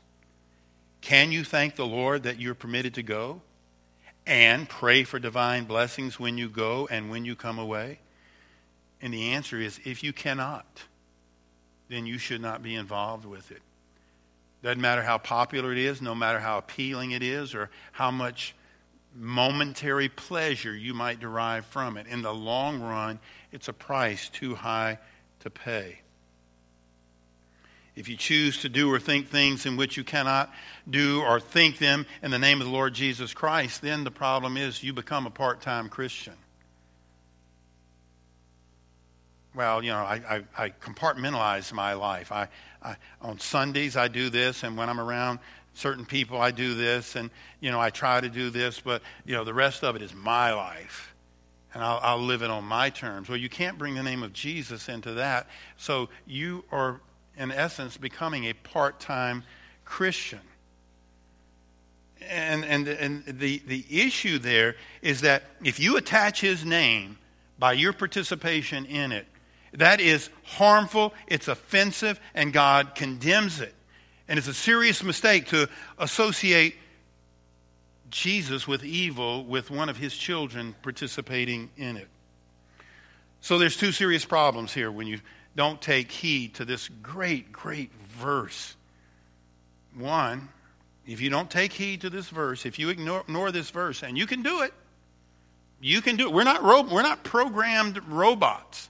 Can 1.02 1.32
you 1.32 1.44
thank 1.44 1.76
the 1.76 1.86
Lord 1.86 2.24
that 2.24 2.40
you're 2.40 2.56
permitted 2.56 2.94
to 2.96 3.04
go? 3.04 3.42
And 4.26 4.70
pray 4.70 5.04
for 5.04 5.20
divine 5.20 5.66
blessings 5.66 6.20
when 6.20 6.38
you 6.38 6.48
go 6.48 6.88
and 6.90 7.10
when 7.10 7.26
you 7.26 7.36
come 7.36 7.60
away? 7.60 8.00
And 9.02 9.14
the 9.14 9.32
answer 9.32 9.60
is 9.60 9.80
if 9.84 10.04
you 10.04 10.14
cannot, 10.14 10.84
then 11.90 12.06
you 12.06 12.18
should 12.18 12.42
not 12.42 12.62
be 12.62 12.76
involved 12.76 13.26
with 13.26 13.52
it. 13.52 13.62
Doesn't 14.64 14.80
matter 14.80 15.02
how 15.02 15.18
popular 15.18 15.72
it 15.72 15.80
is, 15.80 16.02
no 16.02 16.14
matter 16.14 16.40
how 16.40 16.60
appealing 16.60 17.12
it 17.12 17.24
is, 17.24 17.56
or 17.56 17.72
how 17.92 18.12
much 18.12 18.56
momentary 19.16 20.08
pleasure 20.08 20.74
you 20.74 20.94
might 20.94 21.20
derive 21.20 21.66
from 21.66 21.98
it. 21.98 22.08
In 22.08 22.22
the 22.22 22.34
long 22.34 22.80
run, 22.80 23.20
it's 23.52 23.68
a 23.68 23.74
price 23.74 24.30
too 24.30 24.56
high 24.56 25.00
to 25.42 25.50
pay. 25.50 26.00
If 27.96 28.08
you 28.08 28.16
choose 28.16 28.62
to 28.62 28.70
do 28.70 28.92
or 28.92 29.00
think 29.00 29.28
things 29.28 29.66
in 29.66 29.76
which 29.76 29.98
you 29.98 30.04
cannot 30.04 30.52
do 30.90 31.22
or 31.22 31.40
think 31.40 31.78
them 31.78 32.06
in 32.24 32.32
the 32.32 32.40
name 32.40 32.62
of 32.62 32.68
the 32.68 32.74
Lord 32.74 32.94
Jesus 32.94 33.34
Christ, 33.34 33.82
then 33.82 34.04
the 34.04 34.12
problem 34.12 34.56
is 34.56 34.82
you 34.82 34.94
become 34.94 35.28
a 35.28 35.32
part 35.32 35.62
time 35.62 35.90
Christian. 35.90 36.34
Well, 39.54 39.84
you 39.84 39.92
know, 39.92 39.98
I, 39.98 40.22
I, 40.58 40.66
I 40.66 40.70
compartmentalize 40.70 41.74
my 41.74 41.94
life. 41.94 42.32
I, 42.32 42.48
I, 42.82 42.96
on 43.22 43.40
Sundays, 43.40 43.98
I 43.98 44.08
do 44.08 44.30
this, 44.30 44.64
and 44.64 44.78
when 44.78 44.90
I'm 44.90 45.00
around 45.00 45.40
certain 45.74 46.06
people, 46.06 46.40
I 46.40 46.52
do 46.52 46.74
this, 46.74 47.18
and, 47.18 47.30
you 47.60 47.72
know, 47.72 47.80
I 47.80 47.90
try 47.90 48.22
to 48.22 48.30
do 48.30 48.50
this, 48.50 48.80
but, 48.80 49.02
you 49.26 49.36
know, 49.36 49.44
the 49.44 49.54
rest 49.54 49.84
of 49.84 49.98
it 49.98 50.02
is 50.02 50.14
my 50.14 50.54
life 50.54 51.14
and 51.74 51.84
I'll, 51.84 52.00
I'll, 52.02 52.20
live 52.20 52.42
it 52.42 52.50
on 52.50 52.66
my 52.66 52.90
terms. 52.90 53.30
Well, 53.30 53.38
you 53.38 53.50
can't 53.50 53.78
bring 53.78 53.96
the 53.96 54.04
name 54.04 54.24
of 54.24 54.34
Jesus 54.34 54.90
into 54.90 55.14
that. 55.14 55.48
So 55.78 56.10
you 56.26 56.66
are, 56.72 57.00
in 57.38 57.52
essence, 57.52 57.98
becoming 57.98 58.46
a 58.46 58.54
part 58.54 59.00
time 59.00 59.44
Christian. 59.86 60.42
And, 62.30 62.64
and, 62.66 62.88
and 62.88 63.26
the, 63.26 63.62
the 63.66 63.86
issue 63.90 64.38
there 64.38 64.76
is 65.02 65.22
that 65.22 65.44
if 65.64 65.80
you 65.80 65.98
attach 65.98 66.42
his 66.42 66.64
name 66.66 67.18
by 67.58 67.74
your 67.74 67.94
participation 67.94 68.86
in 68.86 69.12
it, 69.12 69.26
that 69.74 70.02
is 70.02 70.30
harmful, 70.44 71.14
it's 71.28 71.48
offensive, 71.48 72.20
and 72.34 72.52
God 72.52 72.96
condemns 72.96 73.62
it. 73.62 73.74
And 74.28 74.38
it's 74.38 74.48
a 74.48 74.54
serious 74.54 75.04
mistake 75.04 75.48
to 75.48 75.70
associate 75.98 76.76
Jesus 78.12 78.68
with 78.68 78.84
evil 78.84 79.44
with 79.44 79.72
one 79.72 79.90
of 79.90 79.98
his 79.98 80.16
children 80.16 80.76
participating 80.82 81.70
in 81.78 81.98
it. 81.98 82.08
So 83.42 83.58
there's 83.58 83.76
two 83.76 83.92
serious 83.92 84.24
problems 84.24 84.74
here 84.74 84.92
when 84.92 85.08
you 85.08 85.20
don't 85.56 85.82
take 85.82 86.12
heed 86.12 86.54
to 86.56 86.66
this 86.66 86.88
great, 87.02 87.52
great 87.52 87.92
verse. 88.20 88.76
One, 89.98 90.50
if 91.06 91.20
you 91.20 91.30
don't 91.30 91.50
take 91.50 91.74
heed 91.74 92.02
to 92.02 92.10
this 92.10 92.30
verse, 92.30 92.66
if 92.66 92.78
you 92.78 92.90
ignore, 92.90 93.22
ignore 93.22 93.52
this 93.52 93.70
verse, 93.70 94.04
and 94.04 94.18
you 94.18 94.28
can 94.28 94.44
do 94.44 94.62
it, 94.62 94.74
you 95.82 96.02
can 96.02 96.16
do 96.16 96.28
it. 96.28 96.34
We're 96.34 96.44
not, 96.44 96.62
ro- 96.64 96.84
we're 96.84 97.02
not 97.02 97.24
programmed 97.24 98.00
robots. 98.08 98.90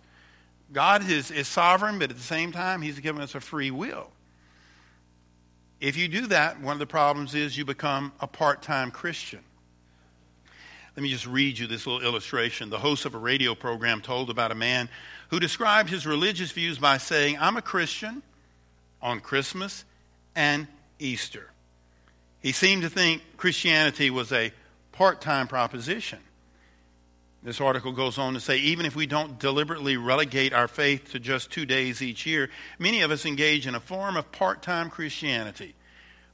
God 0.74 1.10
is, 1.10 1.32
is 1.32 1.48
sovereign, 1.48 2.00
but 2.00 2.10
at 2.10 2.18
the 2.18 2.24
same 2.24 2.52
time, 2.52 2.82
He's 2.82 3.00
given 3.00 3.22
us 3.22 3.34
a 3.36 3.40
free 3.40 3.72
will. 3.72 4.10
If 5.82 5.98
you 5.98 6.08
do 6.08 6.28
that, 6.28 6.62
one 6.62 6.74
of 6.74 6.80
the 6.80 6.86
problems 6.86 7.34
is 7.34 7.58
you 7.58 7.66
become 7.66 8.14
a 8.20 8.28
part 8.28 8.62
time 8.62 8.92
Christian. 8.92 9.40
Let 10.96 11.02
me 11.02 11.10
just 11.10 11.26
read 11.26 11.58
you 11.58 11.66
this 11.66 11.88
little 11.88 12.08
illustration. 12.08 12.70
The 12.70 12.78
host 12.78 13.06
of 13.06 13.16
a 13.16 13.18
radio 13.18 13.56
program 13.56 14.02
told 14.02 14.30
about 14.30 14.52
a 14.52 14.56
man 14.56 14.90
who 15.30 15.40
described 15.40 15.90
his 15.90 16.06
religious 16.06 16.52
views 16.52 16.78
by 16.78 17.00
saying, 17.00 17.38
I'm 17.40 17.58
a 17.58 17.64
Christian 17.64 18.22
on 19.02 19.22
Christmas 19.22 19.84
and 20.36 20.68
Easter. 21.00 21.50
He 22.42 22.52
seemed 22.52 22.84
to 22.84 22.90
think 22.90 23.24
Christianity 23.38 24.12
was 24.12 24.32
a 24.32 24.54
part 24.92 25.20
time 25.20 25.48
proposition. 25.48 26.20
This 27.44 27.60
article 27.60 27.92
goes 27.92 28.20
on 28.20 28.36
to 28.36 28.40
say 28.40 28.58
even 28.58 28.86
if 28.86 28.96
we 28.96 29.08
don't 29.08 29.40
deliberately 29.40 29.98
relegate 29.98 30.54
our 30.54 30.68
faith 30.68 31.12
to 31.12 31.20
just 31.20 31.50
two 31.50 31.66
days 31.66 32.02
each 32.02 32.26
year, 32.26 32.50
many 32.78 33.02
of 33.02 33.10
us 33.10 33.26
engage 33.26 33.66
in 33.66 33.74
a 33.74 33.80
form 33.80 34.16
of 34.16 34.32
part 34.32 34.62
time 34.62 34.92
Christianity. 34.92 35.74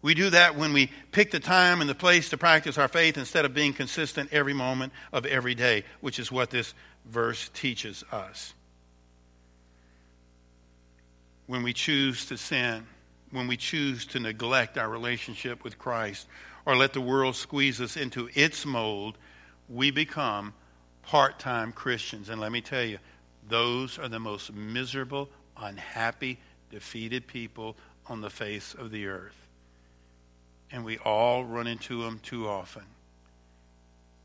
We 0.01 0.13
do 0.13 0.29
that 0.29 0.55
when 0.55 0.73
we 0.73 0.91
pick 1.11 1.31
the 1.31 1.39
time 1.39 1.81
and 1.81 1.89
the 1.89 1.95
place 1.95 2.29
to 2.29 2.37
practice 2.37 2.77
our 2.77 2.89
faith 2.89 3.17
instead 3.17 3.45
of 3.45 3.53
being 3.53 3.73
consistent 3.73 4.33
every 4.33 4.53
moment 4.53 4.93
of 5.13 5.25
every 5.25 5.55
day, 5.55 5.85
which 6.01 6.19
is 6.19 6.31
what 6.31 6.49
this 6.49 6.73
verse 7.05 7.49
teaches 7.53 8.03
us. 8.11 8.53
When 11.47 11.63
we 11.63 11.73
choose 11.73 12.25
to 12.25 12.37
sin, 12.37 12.85
when 13.31 13.47
we 13.47 13.57
choose 13.57 14.05
to 14.07 14.19
neglect 14.19 14.77
our 14.77 14.89
relationship 14.89 15.63
with 15.63 15.79
Christ, 15.79 16.27
or 16.65 16.75
let 16.75 16.91
the 16.91 17.01
world 17.01 17.37
squeeze 17.37 17.79
us 17.79 17.95
into 17.95 18.29
its 18.33 18.65
mold, 18.65 19.17
we 19.69 19.89
become 19.89 20.53
part 21.07 21.39
time 21.39 21.71
Christians. 21.71 22.29
And 22.29 22.39
let 22.39 22.51
me 22.51 22.61
tell 22.61 22.83
you, 22.83 22.99
those 23.47 23.97
are 23.97 24.09
the 24.09 24.19
most 24.19 24.53
miserable, 24.53 25.29
unhappy, 25.57 26.37
defeated 26.69 27.25
people 27.25 27.75
on 28.07 28.21
the 28.21 28.29
face 28.29 28.73
of 28.73 28.91
the 28.91 29.07
earth. 29.07 29.35
And 30.71 30.83
we 30.83 30.97
all 30.99 31.45
run 31.45 31.65
into 31.65 32.03
them 32.03 32.19
too 32.19 32.47
often. 32.47 32.83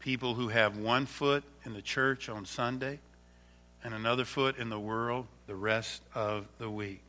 People 0.00 0.34
who 0.34 0.48
have 0.48 0.76
one 0.76 1.06
foot 1.06 1.44
in 1.64 1.72
the 1.72 1.82
church 1.82 2.28
on 2.28 2.44
Sunday 2.44 2.98
and 3.84 3.94
another 3.94 4.24
foot 4.24 4.58
in 4.58 4.68
the 4.68 4.80
world 4.80 5.26
the 5.46 5.54
rest 5.54 6.02
of 6.14 6.46
the 6.58 6.68
week. 6.68 7.00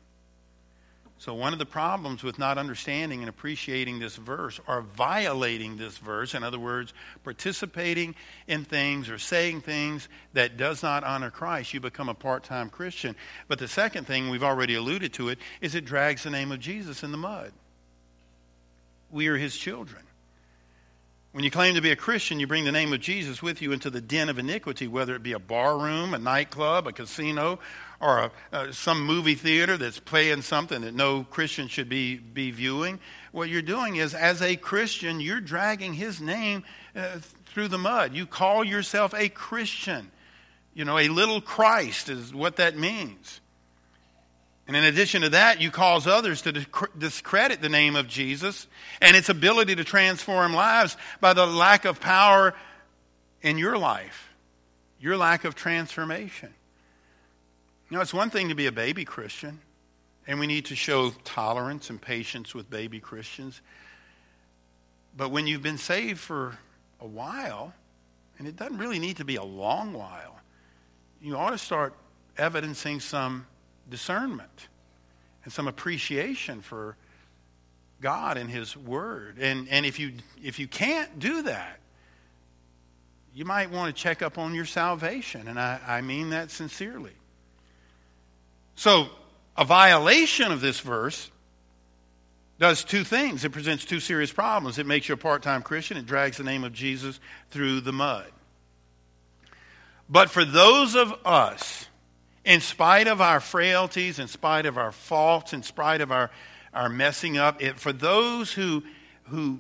So, 1.20 1.34
one 1.34 1.54
of 1.54 1.60
the 1.60 1.66
problems 1.66 2.22
with 2.22 2.38
not 2.38 2.58
understanding 2.58 3.22
and 3.22 3.30
appreciating 3.30 4.00
this 4.00 4.18
verse 4.18 4.60
or 4.68 4.82
violating 4.82 5.78
this 5.78 5.98
verse, 5.98 6.34
in 6.34 6.44
other 6.44 6.60
words, 6.60 6.94
participating 7.24 8.16
in 8.48 8.66
things 8.66 9.10
or 9.10 9.18
saying 9.18 9.62
things 9.62 10.10
that 10.34 10.58
does 10.58 10.84
not 10.84 11.06
honor 11.06 11.32
Christ, 11.32 11.74
you 11.74 11.80
become 11.80 12.10
a 12.10 12.14
part 12.14 12.44
time 12.44 12.70
Christian. 12.70 13.16
But 13.48 13.60
the 13.60 13.70
second 13.70 14.06
thing, 14.06 14.30
we've 14.30 14.44
already 14.44 14.76
alluded 14.76 15.14
to 15.14 15.30
it, 15.30 15.40
is 15.62 15.76
it 15.76 15.86
drags 15.86 16.24
the 16.24 16.30
name 16.30 16.52
of 16.52 16.60
Jesus 16.60 17.04
in 17.04 17.12
the 17.12 17.18
mud. 17.18 17.54
We 19.10 19.28
are 19.28 19.38
his 19.38 19.56
children. 19.56 20.04
When 21.34 21.44
you 21.44 21.50
claim 21.50 21.74
to 21.74 21.82
be 21.82 21.90
a 21.90 21.96
Christian, 21.96 22.40
you 22.40 22.46
bring 22.46 22.64
the 22.64 22.72
name 22.72 22.94
of 22.94 23.00
Jesus 23.00 23.42
with 23.42 23.60
you 23.60 23.72
into 23.72 23.90
the 23.90 24.02
den 24.02 24.30
of 24.30 24.38
iniquity, 24.38 24.88
whether 24.88 25.16
it 25.16 25.24
be 25.24 25.32
a 25.32 25.40
bar 25.40 25.80
room, 25.80 26.14
a 26.14 26.20
nightclub, 26.20 26.86
a 26.86 26.92
casino, 26.92 27.58
or 28.04 28.18
a, 28.20 28.32
uh, 28.52 28.72
some 28.72 29.02
movie 29.06 29.36
theater 29.36 29.78
that's 29.78 30.00
playing 30.00 30.42
something 30.42 30.82
that 30.82 30.94
no 30.94 31.24
Christian 31.24 31.70
should 31.70 31.88
be, 31.88 32.18
be 32.18 32.52
viewing. 32.52 33.00
What 33.32 33.50
you're 33.50 33.62
doing 33.62 33.96
is, 33.96 34.14
as 34.14 34.42
a 34.42 34.58
Christian, 34.58 35.22
you're 35.22 35.40
dragging 35.40 35.94
his 35.94 36.20
name 36.20 36.64
uh, 36.96 37.20
through 37.46 37.70
the 37.70 37.78
mud. 37.78 38.14
You 38.14 38.26
call 38.26 38.64
yourself 38.64 39.14
a 39.14 39.30
Christian. 39.30 40.12
You 40.74 40.86
know, 40.86 40.98
a 40.98 41.08
little 41.08 41.40
Christ 41.40 42.10
is 42.10 42.34
what 42.34 42.58
that 42.58 42.78
means. 42.78 43.40
And 44.68 44.76
in 44.76 44.84
addition 44.84 45.22
to 45.24 45.30
that, 45.30 45.62
you 45.62 45.72
cause 45.72 46.08
others 46.08 46.42
to 46.44 46.52
discredit 46.98 47.62
the 47.62 47.70
name 47.70 47.96
of 47.96 48.08
Jesus 48.08 48.68
and 49.02 49.16
its 49.16 49.30
ability 49.30 49.76
to 49.76 49.84
transform 49.84 50.54
lives 50.54 50.98
by 51.20 51.34
the 51.34 51.46
lack 51.46 51.86
of 51.86 52.00
power 52.00 52.54
in 53.42 53.58
your 53.58 53.78
life, 53.78 54.30
your 55.00 55.18
lack 55.18 55.44
of 55.44 55.54
transformation. 55.54 56.54
You 57.94 58.00
know, 58.00 58.02
it's 58.02 58.12
one 58.12 58.32
thing 58.32 58.50
to 58.50 58.56
be 58.56 58.66
a 58.66 58.72
baby 58.72 59.06
Christian, 59.06 59.60
and 60.26 60.40
we 60.40 60.48
need 60.48 60.66
to 60.66 60.76
show 60.76 61.12
tolerance 61.24 61.92
and 61.92 62.02
patience 62.02 62.56
with 62.56 62.68
baby 62.68 63.00
Christians. 63.00 63.62
But 65.16 65.30
when 65.30 65.46
you've 65.46 65.62
been 65.62 65.78
saved 65.78 66.20
for 66.20 66.58
a 67.00 67.06
while, 67.06 67.72
and 68.40 68.48
it 68.48 68.56
doesn't 68.56 68.80
really 68.80 68.98
need 68.98 69.18
to 69.18 69.26
be 69.26 69.36
a 69.36 69.44
long 69.44 69.94
while, 69.94 70.40
you 71.22 71.38
ought 71.38 71.52
to 71.52 71.58
start 71.60 71.94
evidencing 72.36 73.00
some 73.00 73.46
discernment 73.92 74.70
and 75.44 75.54
some 75.54 75.68
appreciation 75.68 76.62
for 76.62 76.98
God 78.02 78.38
and 78.38 78.50
His 78.50 78.76
Word. 78.76 79.38
And, 79.38 79.70
and 79.70 79.86
if, 79.86 80.00
you, 80.00 80.14
if 80.44 80.58
you 80.58 80.68
can't 80.68 81.20
do 81.20 81.44
that, 81.44 81.78
you 83.36 83.46
might 83.46 83.70
want 83.70 83.96
to 83.96 84.02
check 84.02 84.24
up 84.24 84.40
on 84.40 84.56
your 84.56 84.66
salvation. 84.66 85.48
And 85.48 85.60
I, 85.60 85.80
I 85.86 86.02
mean 86.02 86.32
that 86.32 86.50
sincerely. 86.50 87.14
So, 88.76 89.10
a 89.56 89.66
violation 89.66 90.52
of 90.52 90.62
this 90.62 90.80
verse 90.80 91.30
does 92.60 92.84
two 92.84 93.04
things. 93.04 93.46
It 93.46 93.52
presents 93.52 93.86
two 93.86 94.00
serious 94.00 94.32
problems. 94.32 94.80
It 94.80 94.86
makes 94.86 95.08
you 95.08 95.14
a 95.14 95.18
part 95.18 95.44
time 95.44 95.62
Christian, 95.62 95.98
it 95.98 96.06
drags 96.06 96.38
the 96.38 96.44
name 96.44 96.64
of 96.64 96.74
Jesus 96.74 97.20
through 97.52 97.82
the 97.82 97.94
mud. 97.94 98.28
But 100.10 100.30
for 100.30 100.46
those 100.46 100.96
of 100.96 101.14
us 101.26 101.88
in 102.46 102.60
spite 102.60 103.08
of 103.08 103.22
our 103.22 103.40
frailties, 103.40 104.20
in 104.20 104.28
spite 104.28 104.66
of 104.66 104.78
our 104.78 104.92
faults, 104.92 105.54
in 105.54 105.64
spite 105.64 106.02
of 106.02 106.12
our, 106.12 106.30
our 106.74 106.90
messing 106.90 107.38
up, 107.38 107.62
it, 107.62 107.80
for 107.80 107.94
those 107.94 108.52
who, 108.52 108.84
who 109.26 109.60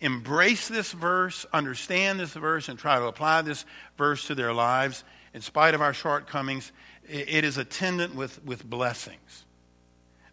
embrace 0.00 0.68
this 0.68 0.92
verse, 0.92 1.44
understand 1.52 2.20
this 2.20 2.32
verse, 2.32 2.68
and 2.68 2.78
try 2.78 2.98
to 2.98 3.06
apply 3.06 3.42
this 3.42 3.64
verse 3.98 4.26
to 4.28 4.34
their 4.34 4.52
lives, 4.52 5.02
in 5.34 5.40
spite 5.40 5.74
of 5.74 5.82
our 5.82 5.92
shortcomings, 5.92 6.72
it 7.08 7.44
is 7.44 7.58
attendant 7.58 8.14
with, 8.14 8.44
with 8.44 8.64
blessings. 8.64 9.44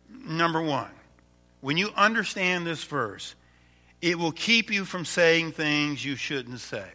Number 0.09 0.61
one, 0.61 0.91
when 1.61 1.77
you 1.77 1.89
understand 1.95 2.65
this 2.65 2.83
verse, 2.83 3.35
it 4.01 4.17
will 4.17 4.31
keep 4.31 4.71
you 4.71 4.85
from 4.85 5.05
saying 5.05 5.53
things 5.53 6.03
you 6.03 6.15
shouldn't 6.15 6.59
say. 6.59 6.87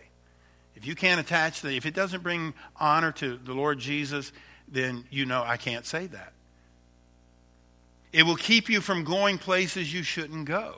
If 0.77 0.87
you 0.87 0.95
can't 0.95 1.21
attach 1.21 1.61
the, 1.61 1.77
if 1.77 1.87
it 1.87 1.95
doesn't 1.95 2.23
bring 2.23 2.55
honor 2.77 3.13
to 3.13 3.37
the 3.37 3.55
Lord 3.55 3.79
Jesus, 3.79 4.33
then 4.69 5.05
you 5.11 5.27
know 5.27 5.43
I 5.43 5.57
can't 5.57 5.87
say 5.87 6.07
that. 6.07 6.33
It 8.13 8.25
will 8.25 8.37
keep 8.37 8.69
you 8.69 8.81
from 8.81 9.05
going 9.05 9.39
places 9.39 9.93
you 9.93 10.03
shouldn't 10.03 10.45
go. 10.45 10.77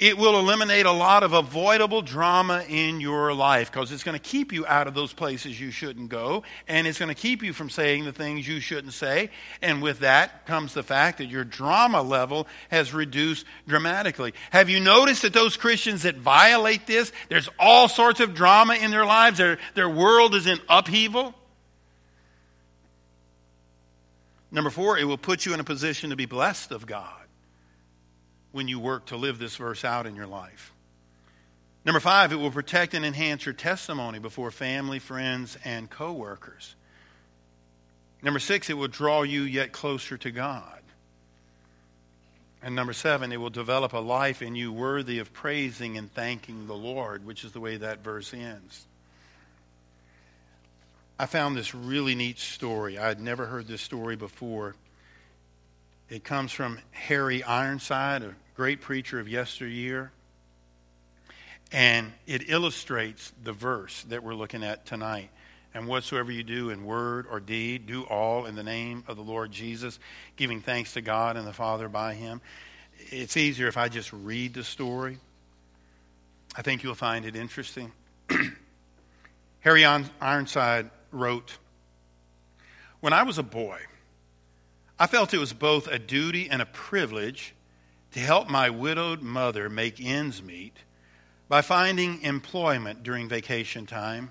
It 0.00 0.18
will 0.18 0.40
eliminate 0.40 0.86
a 0.86 0.92
lot 0.92 1.22
of 1.22 1.32
avoidable 1.32 2.02
drama 2.02 2.64
in 2.68 3.00
your 3.00 3.32
life 3.32 3.70
because 3.70 3.92
it's 3.92 4.02
going 4.02 4.18
to 4.18 4.22
keep 4.22 4.52
you 4.52 4.66
out 4.66 4.88
of 4.88 4.94
those 4.94 5.12
places 5.12 5.60
you 5.60 5.70
shouldn't 5.70 6.08
go, 6.08 6.42
and 6.66 6.88
it's 6.88 6.98
going 6.98 7.10
to 7.10 7.14
keep 7.14 7.44
you 7.44 7.52
from 7.52 7.70
saying 7.70 8.04
the 8.04 8.12
things 8.12 8.46
you 8.46 8.58
shouldn't 8.58 8.92
say. 8.92 9.30
And 9.62 9.80
with 9.80 10.00
that 10.00 10.46
comes 10.46 10.74
the 10.74 10.82
fact 10.82 11.18
that 11.18 11.26
your 11.26 11.44
drama 11.44 12.02
level 12.02 12.48
has 12.70 12.92
reduced 12.92 13.46
dramatically. 13.68 14.34
Have 14.50 14.68
you 14.68 14.80
noticed 14.80 15.22
that 15.22 15.32
those 15.32 15.56
Christians 15.56 16.02
that 16.02 16.16
violate 16.16 16.88
this, 16.88 17.12
there's 17.28 17.48
all 17.56 17.86
sorts 17.86 18.18
of 18.18 18.34
drama 18.34 18.74
in 18.74 18.90
their 18.90 19.06
lives, 19.06 19.38
their, 19.38 19.58
their 19.76 19.88
world 19.88 20.34
is 20.34 20.48
in 20.48 20.58
upheaval? 20.68 21.34
Number 24.50 24.70
four, 24.70 24.98
it 24.98 25.04
will 25.04 25.18
put 25.18 25.46
you 25.46 25.54
in 25.54 25.60
a 25.60 25.64
position 25.64 26.10
to 26.10 26.16
be 26.16 26.26
blessed 26.26 26.72
of 26.72 26.84
God 26.84 27.23
when 28.54 28.68
you 28.68 28.78
work 28.78 29.06
to 29.06 29.16
live 29.16 29.40
this 29.40 29.56
verse 29.56 29.84
out 29.84 30.06
in 30.06 30.14
your 30.14 30.28
life. 30.28 30.72
Number 31.84 31.98
five, 31.98 32.32
it 32.32 32.36
will 32.36 32.52
protect 32.52 32.94
and 32.94 33.04
enhance 33.04 33.44
your 33.44 33.52
testimony 33.52 34.20
before 34.20 34.52
family, 34.52 35.00
friends, 35.00 35.58
and 35.64 35.90
coworkers. 35.90 36.76
Number 38.22 38.38
six, 38.38 38.70
it 38.70 38.74
will 38.74 38.88
draw 38.88 39.22
you 39.22 39.42
yet 39.42 39.72
closer 39.72 40.16
to 40.18 40.30
God. 40.30 40.80
And 42.62 42.76
number 42.76 42.92
seven, 42.92 43.32
it 43.32 43.38
will 43.38 43.50
develop 43.50 43.92
a 43.92 43.98
life 43.98 44.40
in 44.40 44.54
you 44.54 44.72
worthy 44.72 45.18
of 45.18 45.32
praising 45.32 45.98
and 45.98 46.10
thanking 46.14 46.68
the 46.68 46.74
Lord, 46.74 47.26
which 47.26 47.42
is 47.42 47.50
the 47.50 47.60
way 47.60 47.76
that 47.76 48.04
verse 48.04 48.32
ends. 48.32 48.86
I 51.18 51.26
found 51.26 51.56
this 51.56 51.74
really 51.74 52.14
neat 52.14 52.38
story. 52.38 52.98
I 52.98 53.08
had 53.08 53.20
never 53.20 53.46
heard 53.46 53.66
this 53.66 53.82
story 53.82 54.14
before. 54.14 54.76
It 56.08 56.22
comes 56.22 56.52
from 56.52 56.78
Harry 56.92 57.42
Ironside, 57.42 58.22
a 58.22 58.34
great 58.54 58.80
preacher 58.80 59.18
of 59.20 59.28
yesteryear. 59.28 60.12
And 61.72 62.12
it 62.26 62.48
illustrates 62.48 63.32
the 63.42 63.52
verse 63.52 64.04
that 64.08 64.22
we're 64.22 64.34
looking 64.34 64.62
at 64.62 64.86
tonight. 64.86 65.30
And 65.74 65.88
whatsoever 65.88 66.30
you 66.30 66.44
do 66.44 66.70
in 66.70 66.84
word 66.84 67.26
or 67.28 67.40
deed, 67.40 67.86
do 67.86 68.04
all 68.04 68.46
in 68.46 68.54
the 68.54 68.62
name 68.62 69.02
of 69.08 69.16
the 69.16 69.24
Lord 69.24 69.50
Jesus, 69.50 69.98
giving 70.36 70.60
thanks 70.60 70.92
to 70.92 71.00
God 71.00 71.36
and 71.36 71.46
the 71.46 71.52
Father 71.52 71.88
by 71.88 72.14
him. 72.14 72.40
It's 73.10 73.36
easier 73.36 73.66
if 73.66 73.76
I 73.76 73.88
just 73.88 74.12
read 74.12 74.54
the 74.54 74.62
story. 74.62 75.18
I 76.54 76.62
think 76.62 76.84
you'll 76.84 76.94
find 76.94 77.24
it 77.24 77.34
interesting. 77.34 77.90
Harry 79.60 79.84
Ironside 79.84 80.90
wrote 81.10 81.58
When 83.00 83.12
I 83.12 83.24
was 83.24 83.38
a 83.38 83.42
boy, 83.42 83.80
I 84.96 85.08
felt 85.08 85.34
it 85.34 85.38
was 85.38 85.52
both 85.52 85.88
a 85.88 85.98
duty 85.98 86.48
and 86.48 86.62
a 86.62 86.66
privilege 86.66 87.52
to 88.14 88.20
help 88.20 88.48
my 88.48 88.70
widowed 88.70 89.22
mother 89.22 89.68
make 89.68 90.00
ends 90.00 90.40
meet 90.40 90.76
by 91.48 91.60
finding 91.60 92.22
employment 92.22 93.02
during 93.02 93.28
vacation 93.28 93.86
time, 93.86 94.30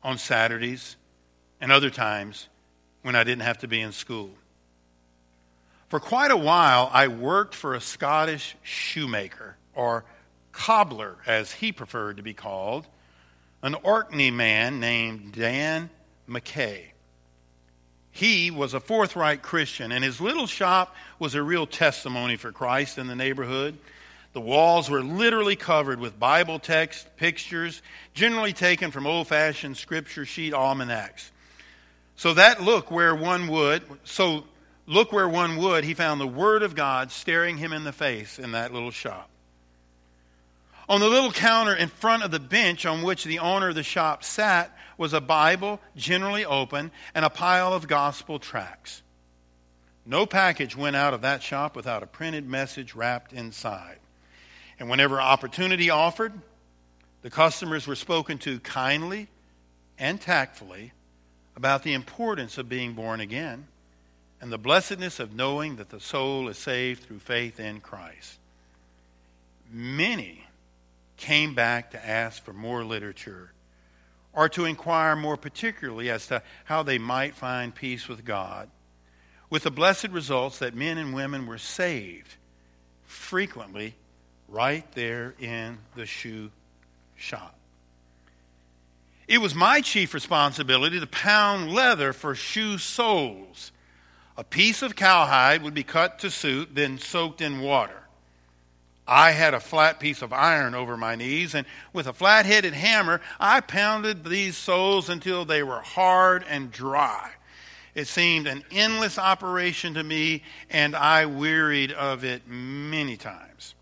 on 0.00 0.16
Saturdays, 0.16 0.94
and 1.60 1.72
other 1.72 1.90
times 1.90 2.48
when 3.02 3.16
I 3.16 3.24
didn't 3.24 3.42
have 3.42 3.58
to 3.58 3.68
be 3.68 3.80
in 3.80 3.90
school. 3.90 4.30
For 5.88 5.98
quite 5.98 6.30
a 6.30 6.36
while, 6.36 6.88
I 6.92 7.08
worked 7.08 7.56
for 7.56 7.74
a 7.74 7.80
Scottish 7.80 8.56
shoemaker, 8.62 9.56
or 9.74 10.04
cobbler 10.52 11.16
as 11.26 11.50
he 11.54 11.72
preferred 11.72 12.16
to 12.18 12.22
be 12.22 12.32
called, 12.32 12.86
an 13.60 13.74
Orkney 13.82 14.30
man 14.30 14.78
named 14.78 15.32
Dan 15.32 15.90
McKay. 16.28 16.89
He 18.12 18.50
was 18.50 18.74
a 18.74 18.80
forthright 18.80 19.42
Christian, 19.42 19.92
and 19.92 20.02
his 20.02 20.20
little 20.20 20.46
shop 20.46 20.94
was 21.18 21.34
a 21.34 21.42
real 21.42 21.66
testimony 21.66 22.36
for 22.36 22.52
Christ 22.52 22.98
in 22.98 23.06
the 23.06 23.14
neighborhood. 23.14 23.78
The 24.32 24.40
walls 24.40 24.88
were 24.88 25.02
literally 25.02 25.56
covered 25.56 25.98
with 25.98 26.18
Bible 26.18 26.58
text, 26.58 27.08
pictures, 27.16 27.82
generally 28.14 28.52
taken 28.52 28.90
from 28.90 29.06
old 29.06 29.28
fashioned 29.28 29.76
scripture 29.76 30.24
sheet 30.24 30.54
almanacs. 30.54 31.30
So 32.16 32.34
that 32.34 32.62
look 32.62 32.90
where 32.90 33.14
one 33.14 33.48
would, 33.48 33.82
so 34.04 34.44
look 34.86 35.12
where 35.12 35.28
one 35.28 35.56
would, 35.56 35.84
he 35.84 35.94
found 35.94 36.20
the 36.20 36.26
Word 36.26 36.62
of 36.62 36.74
God 36.74 37.10
staring 37.10 37.56
him 37.56 37.72
in 37.72 37.84
the 37.84 37.92
face 37.92 38.38
in 38.38 38.52
that 38.52 38.72
little 38.72 38.90
shop. 38.90 39.30
On 40.90 40.98
the 40.98 41.08
little 41.08 41.30
counter 41.30 41.72
in 41.72 41.88
front 41.88 42.24
of 42.24 42.32
the 42.32 42.40
bench 42.40 42.84
on 42.84 43.02
which 43.02 43.22
the 43.22 43.38
owner 43.38 43.68
of 43.68 43.76
the 43.76 43.84
shop 43.84 44.24
sat 44.24 44.76
was 44.98 45.12
a 45.12 45.20
Bible, 45.20 45.80
generally 45.94 46.44
open, 46.44 46.90
and 47.14 47.24
a 47.24 47.30
pile 47.30 47.72
of 47.72 47.86
gospel 47.86 48.40
tracts. 48.40 49.00
No 50.04 50.26
package 50.26 50.74
went 50.74 50.96
out 50.96 51.14
of 51.14 51.20
that 51.20 51.44
shop 51.44 51.76
without 51.76 52.02
a 52.02 52.08
printed 52.08 52.48
message 52.48 52.96
wrapped 52.96 53.32
inside. 53.32 53.98
And 54.80 54.90
whenever 54.90 55.20
opportunity 55.20 55.90
offered, 55.90 56.32
the 57.22 57.30
customers 57.30 57.86
were 57.86 57.94
spoken 57.94 58.38
to 58.38 58.58
kindly 58.58 59.28
and 59.96 60.20
tactfully 60.20 60.90
about 61.54 61.84
the 61.84 61.94
importance 61.94 62.58
of 62.58 62.68
being 62.68 62.94
born 62.94 63.20
again 63.20 63.68
and 64.40 64.50
the 64.50 64.58
blessedness 64.58 65.20
of 65.20 65.36
knowing 65.36 65.76
that 65.76 65.90
the 65.90 66.00
soul 66.00 66.48
is 66.48 66.58
saved 66.58 67.04
through 67.04 67.20
faith 67.20 67.60
in 67.60 67.78
Christ. 67.78 68.38
Many 69.70 70.46
came 71.20 71.54
back 71.54 71.92
to 71.92 72.04
ask 72.04 72.42
for 72.42 72.52
more 72.52 72.84
literature 72.84 73.52
or 74.32 74.48
to 74.48 74.64
inquire 74.64 75.14
more 75.14 75.36
particularly 75.36 76.10
as 76.10 76.26
to 76.28 76.42
how 76.64 76.82
they 76.82 76.98
might 76.98 77.34
find 77.34 77.74
peace 77.74 78.08
with 78.08 78.24
God, 78.24 78.68
with 79.48 79.64
the 79.64 79.70
blessed 79.70 80.08
results 80.08 80.58
that 80.58 80.74
men 80.74 80.98
and 80.98 81.14
women 81.14 81.46
were 81.46 81.58
saved 81.58 82.34
frequently 83.04 83.94
right 84.48 84.90
there 84.92 85.34
in 85.38 85.78
the 85.94 86.06
shoe 86.06 86.50
shop. 87.16 87.54
It 89.28 89.38
was 89.38 89.54
my 89.54 89.80
chief 89.80 90.14
responsibility 90.14 90.98
to 90.98 91.06
pound 91.06 91.70
leather 91.70 92.12
for 92.12 92.34
shoe 92.34 92.78
soles. 92.78 93.70
A 94.36 94.42
piece 94.42 94.82
of 94.82 94.96
cowhide 94.96 95.62
would 95.62 95.74
be 95.74 95.84
cut 95.84 96.20
to 96.20 96.30
suit, 96.30 96.74
then 96.74 96.98
soaked 96.98 97.40
in 97.40 97.60
water. 97.60 98.00
I 99.12 99.32
had 99.32 99.54
a 99.54 99.60
flat 99.60 99.98
piece 99.98 100.22
of 100.22 100.32
iron 100.32 100.76
over 100.76 100.96
my 100.96 101.16
knees, 101.16 101.56
and 101.56 101.66
with 101.92 102.06
a 102.06 102.12
flat 102.12 102.46
headed 102.46 102.74
hammer, 102.74 103.20
I 103.40 103.60
pounded 103.60 104.22
these 104.24 104.56
soles 104.56 105.10
until 105.10 105.44
they 105.44 105.64
were 105.64 105.80
hard 105.80 106.44
and 106.48 106.70
dry. 106.70 107.32
It 107.92 108.06
seemed 108.06 108.46
an 108.46 108.62
endless 108.70 109.18
operation 109.18 109.94
to 109.94 110.04
me, 110.04 110.44
and 110.70 110.94
I 110.94 111.26
wearied 111.26 111.90
of 111.90 112.22
it 112.22 112.46
many 112.46 113.16
times. 113.16 113.74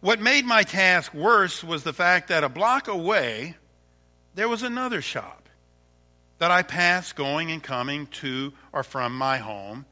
What 0.00 0.20
made 0.20 0.44
my 0.44 0.62
task 0.62 1.12
worse 1.12 1.64
was 1.64 1.82
the 1.82 1.92
fact 1.92 2.28
that 2.28 2.44
a 2.44 2.48
block 2.48 2.86
away, 2.86 3.56
there 4.36 4.48
was 4.48 4.62
another 4.62 5.02
shop 5.02 5.48
that 6.38 6.52
I 6.52 6.62
passed 6.62 7.16
going 7.16 7.50
and 7.50 7.60
coming 7.60 8.06
to 8.06 8.52
or 8.72 8.84
from 8.84 9.18
my 9.18 9.38
home, 9.38 9.84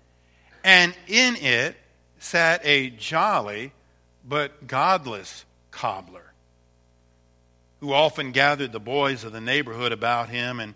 and 0.63 0.95
in 1.09 1.35
it 1.35 1.75
sat 2.21 2.61
a 2.63 2.91
jolly, 2.91 3.73
but 4.27 4.67
godless 4.67 5.45
cobbler, 5.71 6.33
who 7.81 7.93
often 7.93 8.33
gathered 8.33 8.73
the 8.73 8.81
boys 8.81 9.25
of 9.25 9.33
the 9.33 9.41
neighborhood 9.41 9.93
about 9.93 10.29
him 10.29 10.61
and 10.61 10.75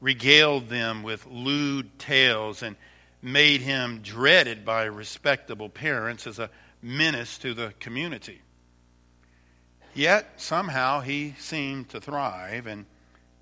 regaled 0.00 0.68
them 0.68 1.02
with 1.02 1.26
lewd 1.26 1.98
tales 1.98 2.62
and 2.62 2.76
made 3.22 3.60
him 3.60 4.00
dreaded 4.02 4.64
by 4.64 4.84
respectable 4.84 5.68
parents 5.68 6.26
as 6.26 6.38
a 6.38 6.50
menace 6.82 7.38
to 7.38 7.54
the 7.54 7.72
community. 7.80 8.40
Yet 9.94 10.34
somehow 10.36 11.00
he 11.00 11.34
seemed 11.38 11.90
to 11.90 12.00
thrive, 12.00 12.66
and 12.66 12.86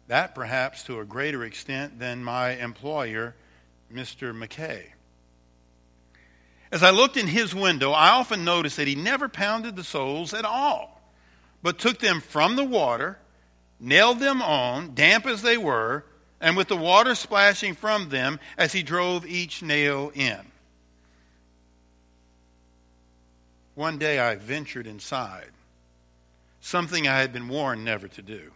that 0.06 0.34
perhaps 0.34 0.82
to 0.84 1.00
a 1.00 1.04
greater 1.04 1.44
extent 1.44 1.98
than 1.98 2.24
my 2.24 2.52
employer, 2.52 3.34
Mr. 3.92 4.36
McKay. 4.36 4.86
As 6.70 6.83
I 6.83 6.90
looked 6.90 7.16
in 7.16 7.26
his 7.26 7.54
window, 7.54 7.92
I 7.92 8.11
often 8.11 8.44
noticed 8.44 8.76
that 8.76 8.88
he 8.88 8.94
never 8.94 9.28
pounded 9.28 9.76
the 9.76 9.85
soles 9.85 10.35
at 10.35 10.44
all, 10.44 11.00
but 11.62 11.78
took 11.78 11.98
them 11.98 12.20
from 12.20 12.57
the 12.57 12.64
water, 12.64 13.18
nailed 13.81 14.20
them 14.20 14.42
on, 14.42 14.94
damp 14.94 15.26
as 15.26 15.42
they 15.42 15.57
were, 15.57 16.04
and 16.40 16.57
with 16.57 16.68
the 16.68 16.76
water 16.76 17.14
splashing 17.14 17.74
from 17.74 18.11
them 18.11 18.38
as 18.57 18.72
he 18.72 18.83
drove 18.83 19.26
each 19.26 19.62
nail 19.62 20.12
in. 20.14 20.40
One 23.74 23.98
day 23.98 24.18
I 24.18 24.35
ventured 24.35 24.87
inside 24.87 25.50
something 26.61 27.09
I 27.09 27.20
had 27.20 27.33
been 27.33 27.48
warned 27.48 27.85
never 27.85 28.09
to 28.09 28.22
do. 28.22 28.50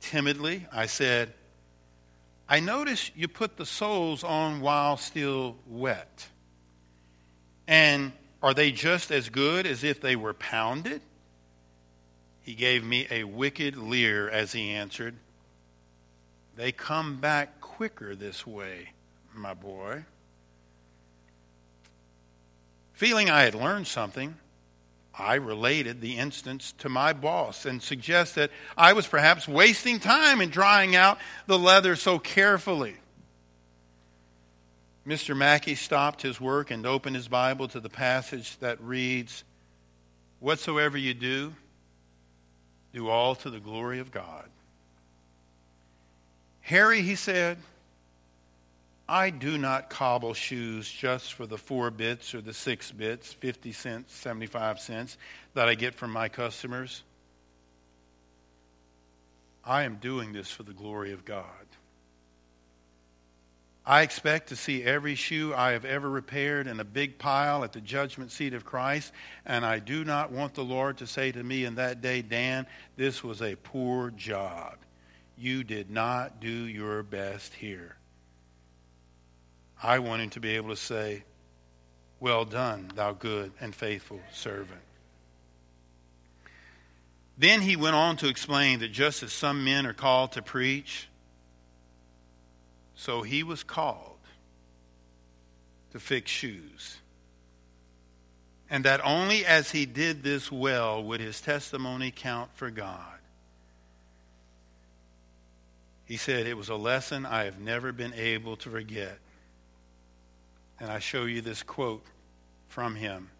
Timidly, 0.00 0.66
I 0.72 0.86
said, 0.86 1.34
I 2.48 2.60
notice 2.60 3.10
you 3.14 3.28
put 3.28 3.56
the 3.56 3.66
soles 3.66 4.22
on 4.22 4.60
while 4.60 4.96
still 4.96 5.56
wet. 5.66 6.28
And 7.66 8.12
are 8.42 8.54
they 8.54 8.72
just 8.72 9.10
as 9.10 9.28
good 9.28 9.66
as 9.66 9.84
if 9.84 10.00
they 10.00 10.16
were 10.16 10.34
pounded? 10.34 11.00
He 12.42 12.54
gave 12.54 12.84
me 12.84 13.06
a 13.10 13.24
wicked 13.24 13.76
leer 13.76 14.28
as 14.28 14.52
he 14.52 14.70
answered, 14.70 15.14
They 16.56 16.72
come 16.72 17.16
back 17.16 17.60
quicker 17.60 18.14
this 18.14 18.46
way, 18.46 18.90
my 19.34 19.54
boy. 19.54 20.04
Feeling 22.92 23.30
I 23.30 23.42
had 23.42 23.54
learned 23.54 23.86
something, 23.86 24.36
I 25.18 25.34
related 25.36 26.00
the 26.00 26.18
instance 26.18 26.74
to 26.78 26.88
my 26.88 27.12
boss 27.12 27.66
and 27.66 27.82
suggested 27.82 28.50
I 28.76 28.92
was 28.92 29.06
perhaps 29.06 29.48
wasting 29.48 30.00
time 30.00 30.40
in 30.40 30.50
drying 30.50 30.94
out 30.94 31.18
the 31.46 31.58
leather 31.58 31.96
so 31.96 32.18
carefully. 32.18 32.96
Mr. 35.06 35.36
McKay 35.36 35.76
stopped 35.76 36.22
his 36.22 36.40
work 36.40 36.70
and 36.70 36.86
opened 36.86 37.16
his 37.16 37.28
Bible 37.28 37.68
to 37.68 37.80
the 37.80 37.90
passage 37.90 38.56
that 38.58 38.80
reads, 38.80 39.44
Whatsoever 40.40 40.96
you 40.96 41.14
do, 41.14 41.54
do 42.92 43.08
all 43.08 43.34
to 43.36 43.50
the 43.50 43.60
glory 43.60 43.98
of 43.98 44.10
God. 44.10 44.48
Harry, 46.62 47.02
he 47.02 47.14
said, 47.14 47.58
I 49.06 49.28
do 49.28 49.58
not 49.58 49.90
cobble 49.90 50.32
shoes 50.32 50.90
just 50.90 51.34
for 51.34 51.46
the 51.46 51.58
four 51.58 51.90
bits 51.90 52.34
or 52.34 52.40
the 52.40 52.54
six 52.54 52.90
bits, 52.90 53.34
50 53.34 53.72
cents, 53.72 54.14
75 54.14 54.80
cents, 54.80 55.18
that 55.52 55.68
I 55.68 55.74
get 55.74 55.94
from 55.94 56.10
my 56.10 56.30
customers. 56.30 57.02
I 59.62 59.82
am 59.82 59.96
doing 59.96 60.32
this 60.32 60.50
for 60.50 60.62
the 60.62 60.72
glory 60.72 61.12
of 61.12 61.26
God. 61.26 61.44
I 63.86 64.00
expect 64.00 64.48
to 64.48 64.56
see 64.56 64.82
every 64.82 65.14
shoe 65.14 65.52
I 65.54 65.72
have 65.72 65.84
ever 65.84 66.08
repaired 66.08 66.66
in 66.66 66.80
a 66.80 66.84
big 66.84 67.18
pile 67.18 67.64
at 67.64 67.72
the 67.72 67.82
judgment 67.82 68.32
seat 68.32 68.54
of 68.54 68.64
Christ, 68.64 69.12
and 69.44 69.64
I 69.64 69.78
do 69.78 70.04
not 70.04 70.32
want 70.32 70.54
the 70.54 70.64
Lord 70.64 70.98
to 70.98 71.06
say 71.06 71.32
to 71.32 71.42
me 71.42 71.66
in 71.66 71.74
that 71.74 72.00
day, 72.00 72.22
Dan, 72.22 72.66
this 72.96 73.22
was 73.22 73.42
a 73.42 73.56
poor 73.56 74.10
job. 74.10 74.76
You 75.36 75.64
did 75.64 75.90
not 75.90 76.40
do 76.40 76.48
your 76.48 77.02
best 77.02 77.52
here. 77.52 77.96
I 79.82 79.98
want 79.98 80.22
him 80.22 80.30
to 80.30 80.40
be 80.40 80.56
able 80.56 80.70
to 80.70 80.76
say, 80.76 81.24
Well 82.20 82.46
done, 82.46 82.90
thou 82.94 83.12
good 83.12 83.52
and 83.60 83.74
faithful 83.74 84.20
servant. 84.32 84.80
Then 87.36 87.60
he 87.60 87.76
went 87.76 87.96
on 87.96 88.16
to 88.18 88.28
explain 88.28 88.78
that 88.78 88.92
just 88.92 89.22
as 89.22 89.32
some 89.32 89.64
men 89.64 89.86
are 89.86 89.92
called 89.92 90.32
to 90.32 90.42
preach, 90.42 91.08
so 92.94 93.22
he 93.22 93.42
was 93.42 93.62
called 93.62 94.18
to 95.92 96.00
fix 96.00 96.30
shoes. 96.30 96.98
And 98.70 98.84
that 98.84 99.00
only 99.04 99.44
as 99.44 99.70
he 99.70 99.86
did 99.86 100.22
this 100.22 100.50
well 100.50 101.02
would 101.04 101.20
his 101.20 101.40
testimony 101.40 102.10
count 102.10 102.50
for 102.54 102.70
God. 102.70 103.00
He 106.06 106.16
said, 106.16 106.46
It 106.46 106.56
was 106.56 106.68
a 106.68 106.76
lesson 106.76 107.26
I 107.26 107.44
have 107.44 107.60
never 107.60 107.92
been 107.92 108.14
able 108.14 108.56
to 108.58 108.70
forget. 108.70 109.18
And 110.80 110.90
I 110.90 110.98
show 110.98 111.24
you 111.24 111.40
this 111.40 111.62
quote 111.62 112.04
from 112.68 112.96
him. 112.96 113.30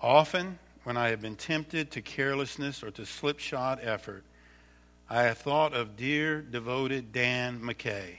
Often, 0.00 0.58
when 0.84 0.96
I 0.96 1.08
have 1.08 1.20
been 1.20 1.36
tempted 1.36 1.90
to 1.92 2.02
carelessness 2.02 2.82
or 2.82 2.90
to 2.92 3.06
slipshod 3.06 3.80
effort, 3.82 4.24
I 5.08 5.22
have 5.22 5.38
thought 5.38 5.74
of 5.74 5.96
dear, 5.96 6.40
devoted 6.40 7.12
Dan 7.12 7.60
McKay 7.60 8.18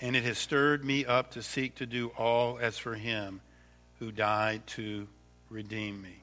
and 0.00 0.14
it 0.14 0.24
has 0.24 0.38
stirred 0.38 0.84
me 0.84 1.04
up 1.04 1.32
to 1.32 1.42
seek 1.42 1.74
to 1.76 1.86
do 1.86 2.08
all 2.16 2.58
as 2.60 2.78
for 2.78 2.94
him 2.94 3.40
who 3.98 4.12
died 4.12 4.66
to 4.66 5.08
redeem 5.50 6.00
me. 6.00 6.22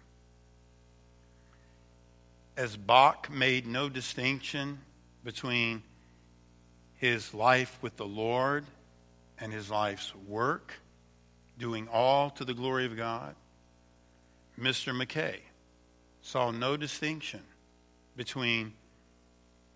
As 2.55 2.77
Bach 2.77 3.29
made 3.29 3.67
no 3.67 3.89
distinction 3.89 4.79
between 5.25 5.83
his 6.95 7.33
life 7.33 7.77
with 7.81 7.97
the 7.97 8.05
Lord 8.05 8.63
and 9.39 9.51
his 9.51 9.69
life's 9.69 10.13
work, 10.27 10.73
doing 11.59 11.89
all 11.91 12.29
to 12.31 12.45
the 12.45 12.53
glory 12.53 12.85
of 12.85 12.95
God, 12.95 13.35
Mr. 14.57 14.95
McKay 14.95 15.39
saw 16.21 16.51
no 16.51 16.77
distinction 16.77 17.41
between 18.15 18.73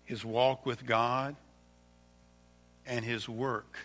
his 0.04 0.24
walk 0.24 0.64
with 0.64 0.86
God 0.86 1.36
and 2.86 3.04
his 3.04 3.28
work 3.28 3.76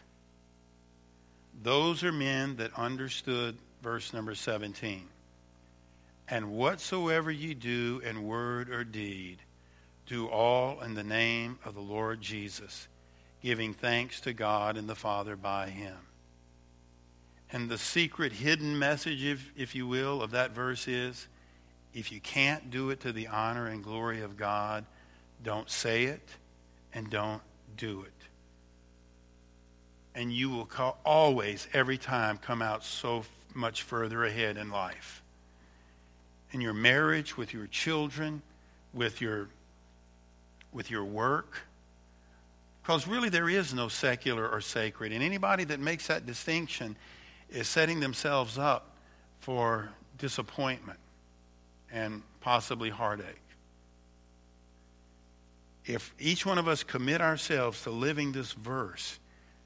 those 1.61 2.03
are 2.03 2.11
men 2.11 2.57
that 2.57 2.73
understood 2.77 3.57
verse 3.81 4.13
number 4.13 4.35
17. 4.35 5.07
And 6.27 6.51
whatsoever 6.51 7.31
ye 7.31 7.53
do 7.53 8.01
in 8.03 8.23
word 8.23 8.69
or 8.69 8.83
deed, 8.83 9.37
do 10.07 10.27
all 10.27 10.81
in 10.81 10.95
the 10.95 11.03
name 11.03 11.59
of 11.65 11.75
the 11.75 11.81
Lord 11.81 12.21
Jesus, 12.21 12.87
giving 13.41 13.73
thanks 13.73 14.21
to 14.21 14.33
God 14.33 14.77
and 14.77 14.89
the 14.89 14.95
Father 14.95 15.35
by 15.35 15.69
him. 15.69 15.97
And 17.51 17.69
the 17.69 17.77
secret 17.77 18.33
hidden 18.33 18.77
message, 18.77 19.23
if, 19.23 19.51
if 19.55 19.75
you 19.75 19.87
will, 19.87 20.21
of 20.21 20.31
that 20.31 20.51
verse 20.51 20.87
is 20.87 21.27
if 21.93 22.11
you 22.11 22.19
can't 22.19 22.69
do 22.69 22.89
it 22.89 22.99
to 23.01 23.13
the 23.13 23.27
honor 23.27 23.67
and 23.67 23.83
glory 23.83 24.21
of 24.21 24.35
God, 24.35 24.85
don't 25.43 25.69
say 25.69 26.05
it 26.05 26.27
and 26.93 27.09
don't 27.09 27.41
do 27.77 28.01
it 28.01 28.14
and 30.15 30.31
you 30.31 30.49
will 30.49 30.65
call, 30.65 30.97
always, 31.05 31.67
every 31.73 31.97
time, 31.97 32.37
come 32.37 32.61
out 32.61 32.83
so 32.83 33.25
much 33.53 33.83
further 33.83 34.23
ahead 34.23 34.55
in 34.57 34.71
life. 34.71 35.21
In 36.51 36.61
your 36.61 36.73
marriage, 36.73 37.35
with 37.35 37.53
your 37.53 37.67
children, 37.67 38.41
with 38.93 39.19
your, 39.19 39.49
with 40.71 40.89
your 40.89 41.03
work. 41.03 41.59
Because 42.81 43.07
really, 43.07 43.29
there 43.29 43.49
is 43.49 43.73
no 43.73 43.89
secular 43.89 44.47
or 44.47 44.61
sacred. 44.61 45.11
And 45.11 45.21
anybody 45.21 45.65
that 45.65 45.81
makes 45.81 46.07
that 46.07 46.25
distinction 46.25 46.95
is 47.49 47.67
setting 47.67 47.99
themselves 47.99 48.57
up 48.57 48.91
for 49.41 49.89
disappointment 50.17 50.99
and 51.91 52.21
possibly 52.39 52.89
heartache. 52.89 53.41
If 55.83 56.13
each 56.19 56.45
one 56.45 56.57
of 56.57 56.67
us 56.67 56.83
commit 56.83 57.21
ourselves 57.21 57.83
to 57.83 57.89
living 57.89 58.31
this 58.31 58.53
verse, 58.53 59.19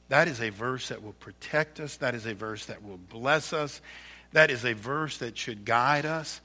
that 0.10 0.28
is 0.28 0.42
a 0.42 0.50
verse 0.50 0.90
that 0.90 1.02
will 1.04 1.14
protect 1.14 1.80
us. 1.80 1.98
That 1.98 2.16
is 2.16 2.26
a 2.26 2.34
verse 2.34 2.66
that 2.66 2.84
will 2.84 2.98
bless 2.98 3.54
us. 3.54 3.80
That 4.34 4.52
is 4.52 4.66
a 4.66 4.74
verse 4.74 5.18
that 5.20 5.38
should 5.38 5.66
guide 5.66 6.06
us. 6.06 6.42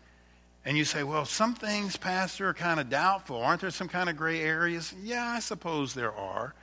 And 0.66 0.77
you 0.77 0.85
say, 0.85 1.03
well, 1.03 1.24
some 1.24 1.55
things, 1.55 1.96
Pastor, 1.96 2.48
are 2.48 2.55
kind 2.55 2.79
of 2.79 2.88
doubtful. 2.88 3.37
Aren't 3.37 3.62
there 3.62 3.70
some 3.70 3.88
kind 3.88 4.09
of 4.09 4.16
gray 4.16 4.40
areas? 4.40 4.94
Yeah, 5.03 5.27
I 5.27 5.40
suppose 5.40 5.92
there 5.92 6.14
are. 6.14 6.55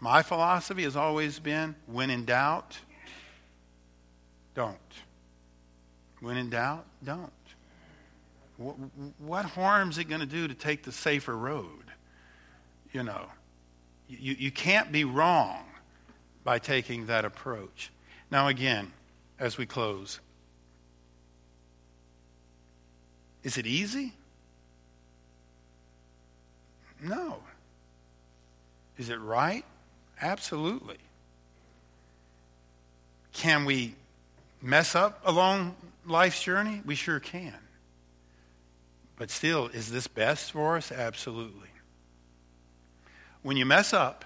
My 0.00 0.22
philosophy 0.22 0.84
has 0.84 0.96
always 0.96 1.38
been 1.38 1.74
when 1.86 2.10
in 2.10 2.24
doubt, 2.24 2.78
don't. 4.54 4.78
When 6.20 6.36
in 6.36 6.50
doubt, 6.50 6.86
don't. 7.04 7.30
What, 8.56 8.76
what 9.18 9.44
harm 9.44 9.90
is 9.90 9.98
it 9.98 10.04
going 10.04 10.20
to 10.20 10.26
do 10.26 10.48
to 10.48 10.54
take 10.54 10.84
the 10.84 10.92
safer 10.92 11.36
road? 11.36 11.84
You 12.92 13.04
know, 13.04 13.26
you, 14.08 14.34
you 14.38 14.50
can't 14.50 14.90
be 14.90 15.04
wrong 15.04 15.64
by 16.44 16.58
taking 16.58 17.06
that 17.06 17.24
approach. 17.24 17.90
Now, 18.30 18.48
again, 18.48 18.92
as 19.38 19.58
we 19.58 19.66
close, 19.66 20.20
is 23.42 23.56
it 23.58 23.66
easy? 23.66 24.12
No. 27.02 27.38
Is 28.98 29.08
it 29.08 29.18
right? 29.20 29.64
Absolutely. 30.20 30.98
Can 33.32 33.64
we 33.64 33.94
mess 34.60 34.94
up 34.94 35.20
along 35.24 35.74
life's 36.06 36.42
journey? 36.42 36.82
We 36.84 36.94
sure 36.94 37.20
can. 37.20 37.54
But 39.16 39.30
still, 39.30 39.68
is 39.68 39.90
this 39.90 40.06
best 40.06 40.52
for 40.52 40.76
us? 40.76 40.92
Absolutely. 40.92 41.68
When 43.42 43.56
you 43.56 43.64
mess 43.64 43.92
up, 43.92 44.24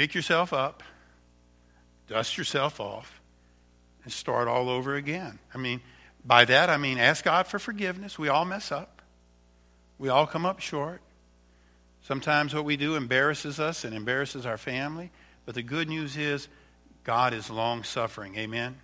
pick 0.00 0.14
yourself 0.14 0.54
up, 0.54 0.82
dust 2.08 2.38
yourself 2.38 2.80
off, 2.80 3.20
and 4.02 4.10
start 4.10 4.48
all 4.48 4.70
over 4.70 4.94
again. 4.94 5.38
I 5.54 5.58
mean, 5.58 5.82
by 6.24 6.46
that 6.46 6.70
I 6.70 6.78
mean 6.78 6.96
ask 6.96 7.22
God 7.22 7.46
for 7.46 7.58
forgiveness. 7.58 8.18
We 8.18 8.30
all 8.30 8.46
mess 8.46 8.72
up, 8.72 9.02
we 9.98 10.08
all 10.08 10.26
come 10.26 10.46
up 10.46 10.60
short. 10.60 11.02
Sometimes 12.00 12.54
what 12.54 12.64
we 12.64 12.78
do 12.78 12.96
embarrasses 12.96 13.60
us 13.60 13.84
and 13.84 13.94
embarrasses 13.94 14.46
our 14.46 14.56
family. 14.56 15.10
But 15.44 15.54
the 15.54 15.62
good 15.62 15.86
news 15.86 16.16
is 16.16 16.48
God 17.04 17.34
is 17.34 17.50
long 17.50 17.84
suffering. 17.84 18.36
Amen. 18.36 18.80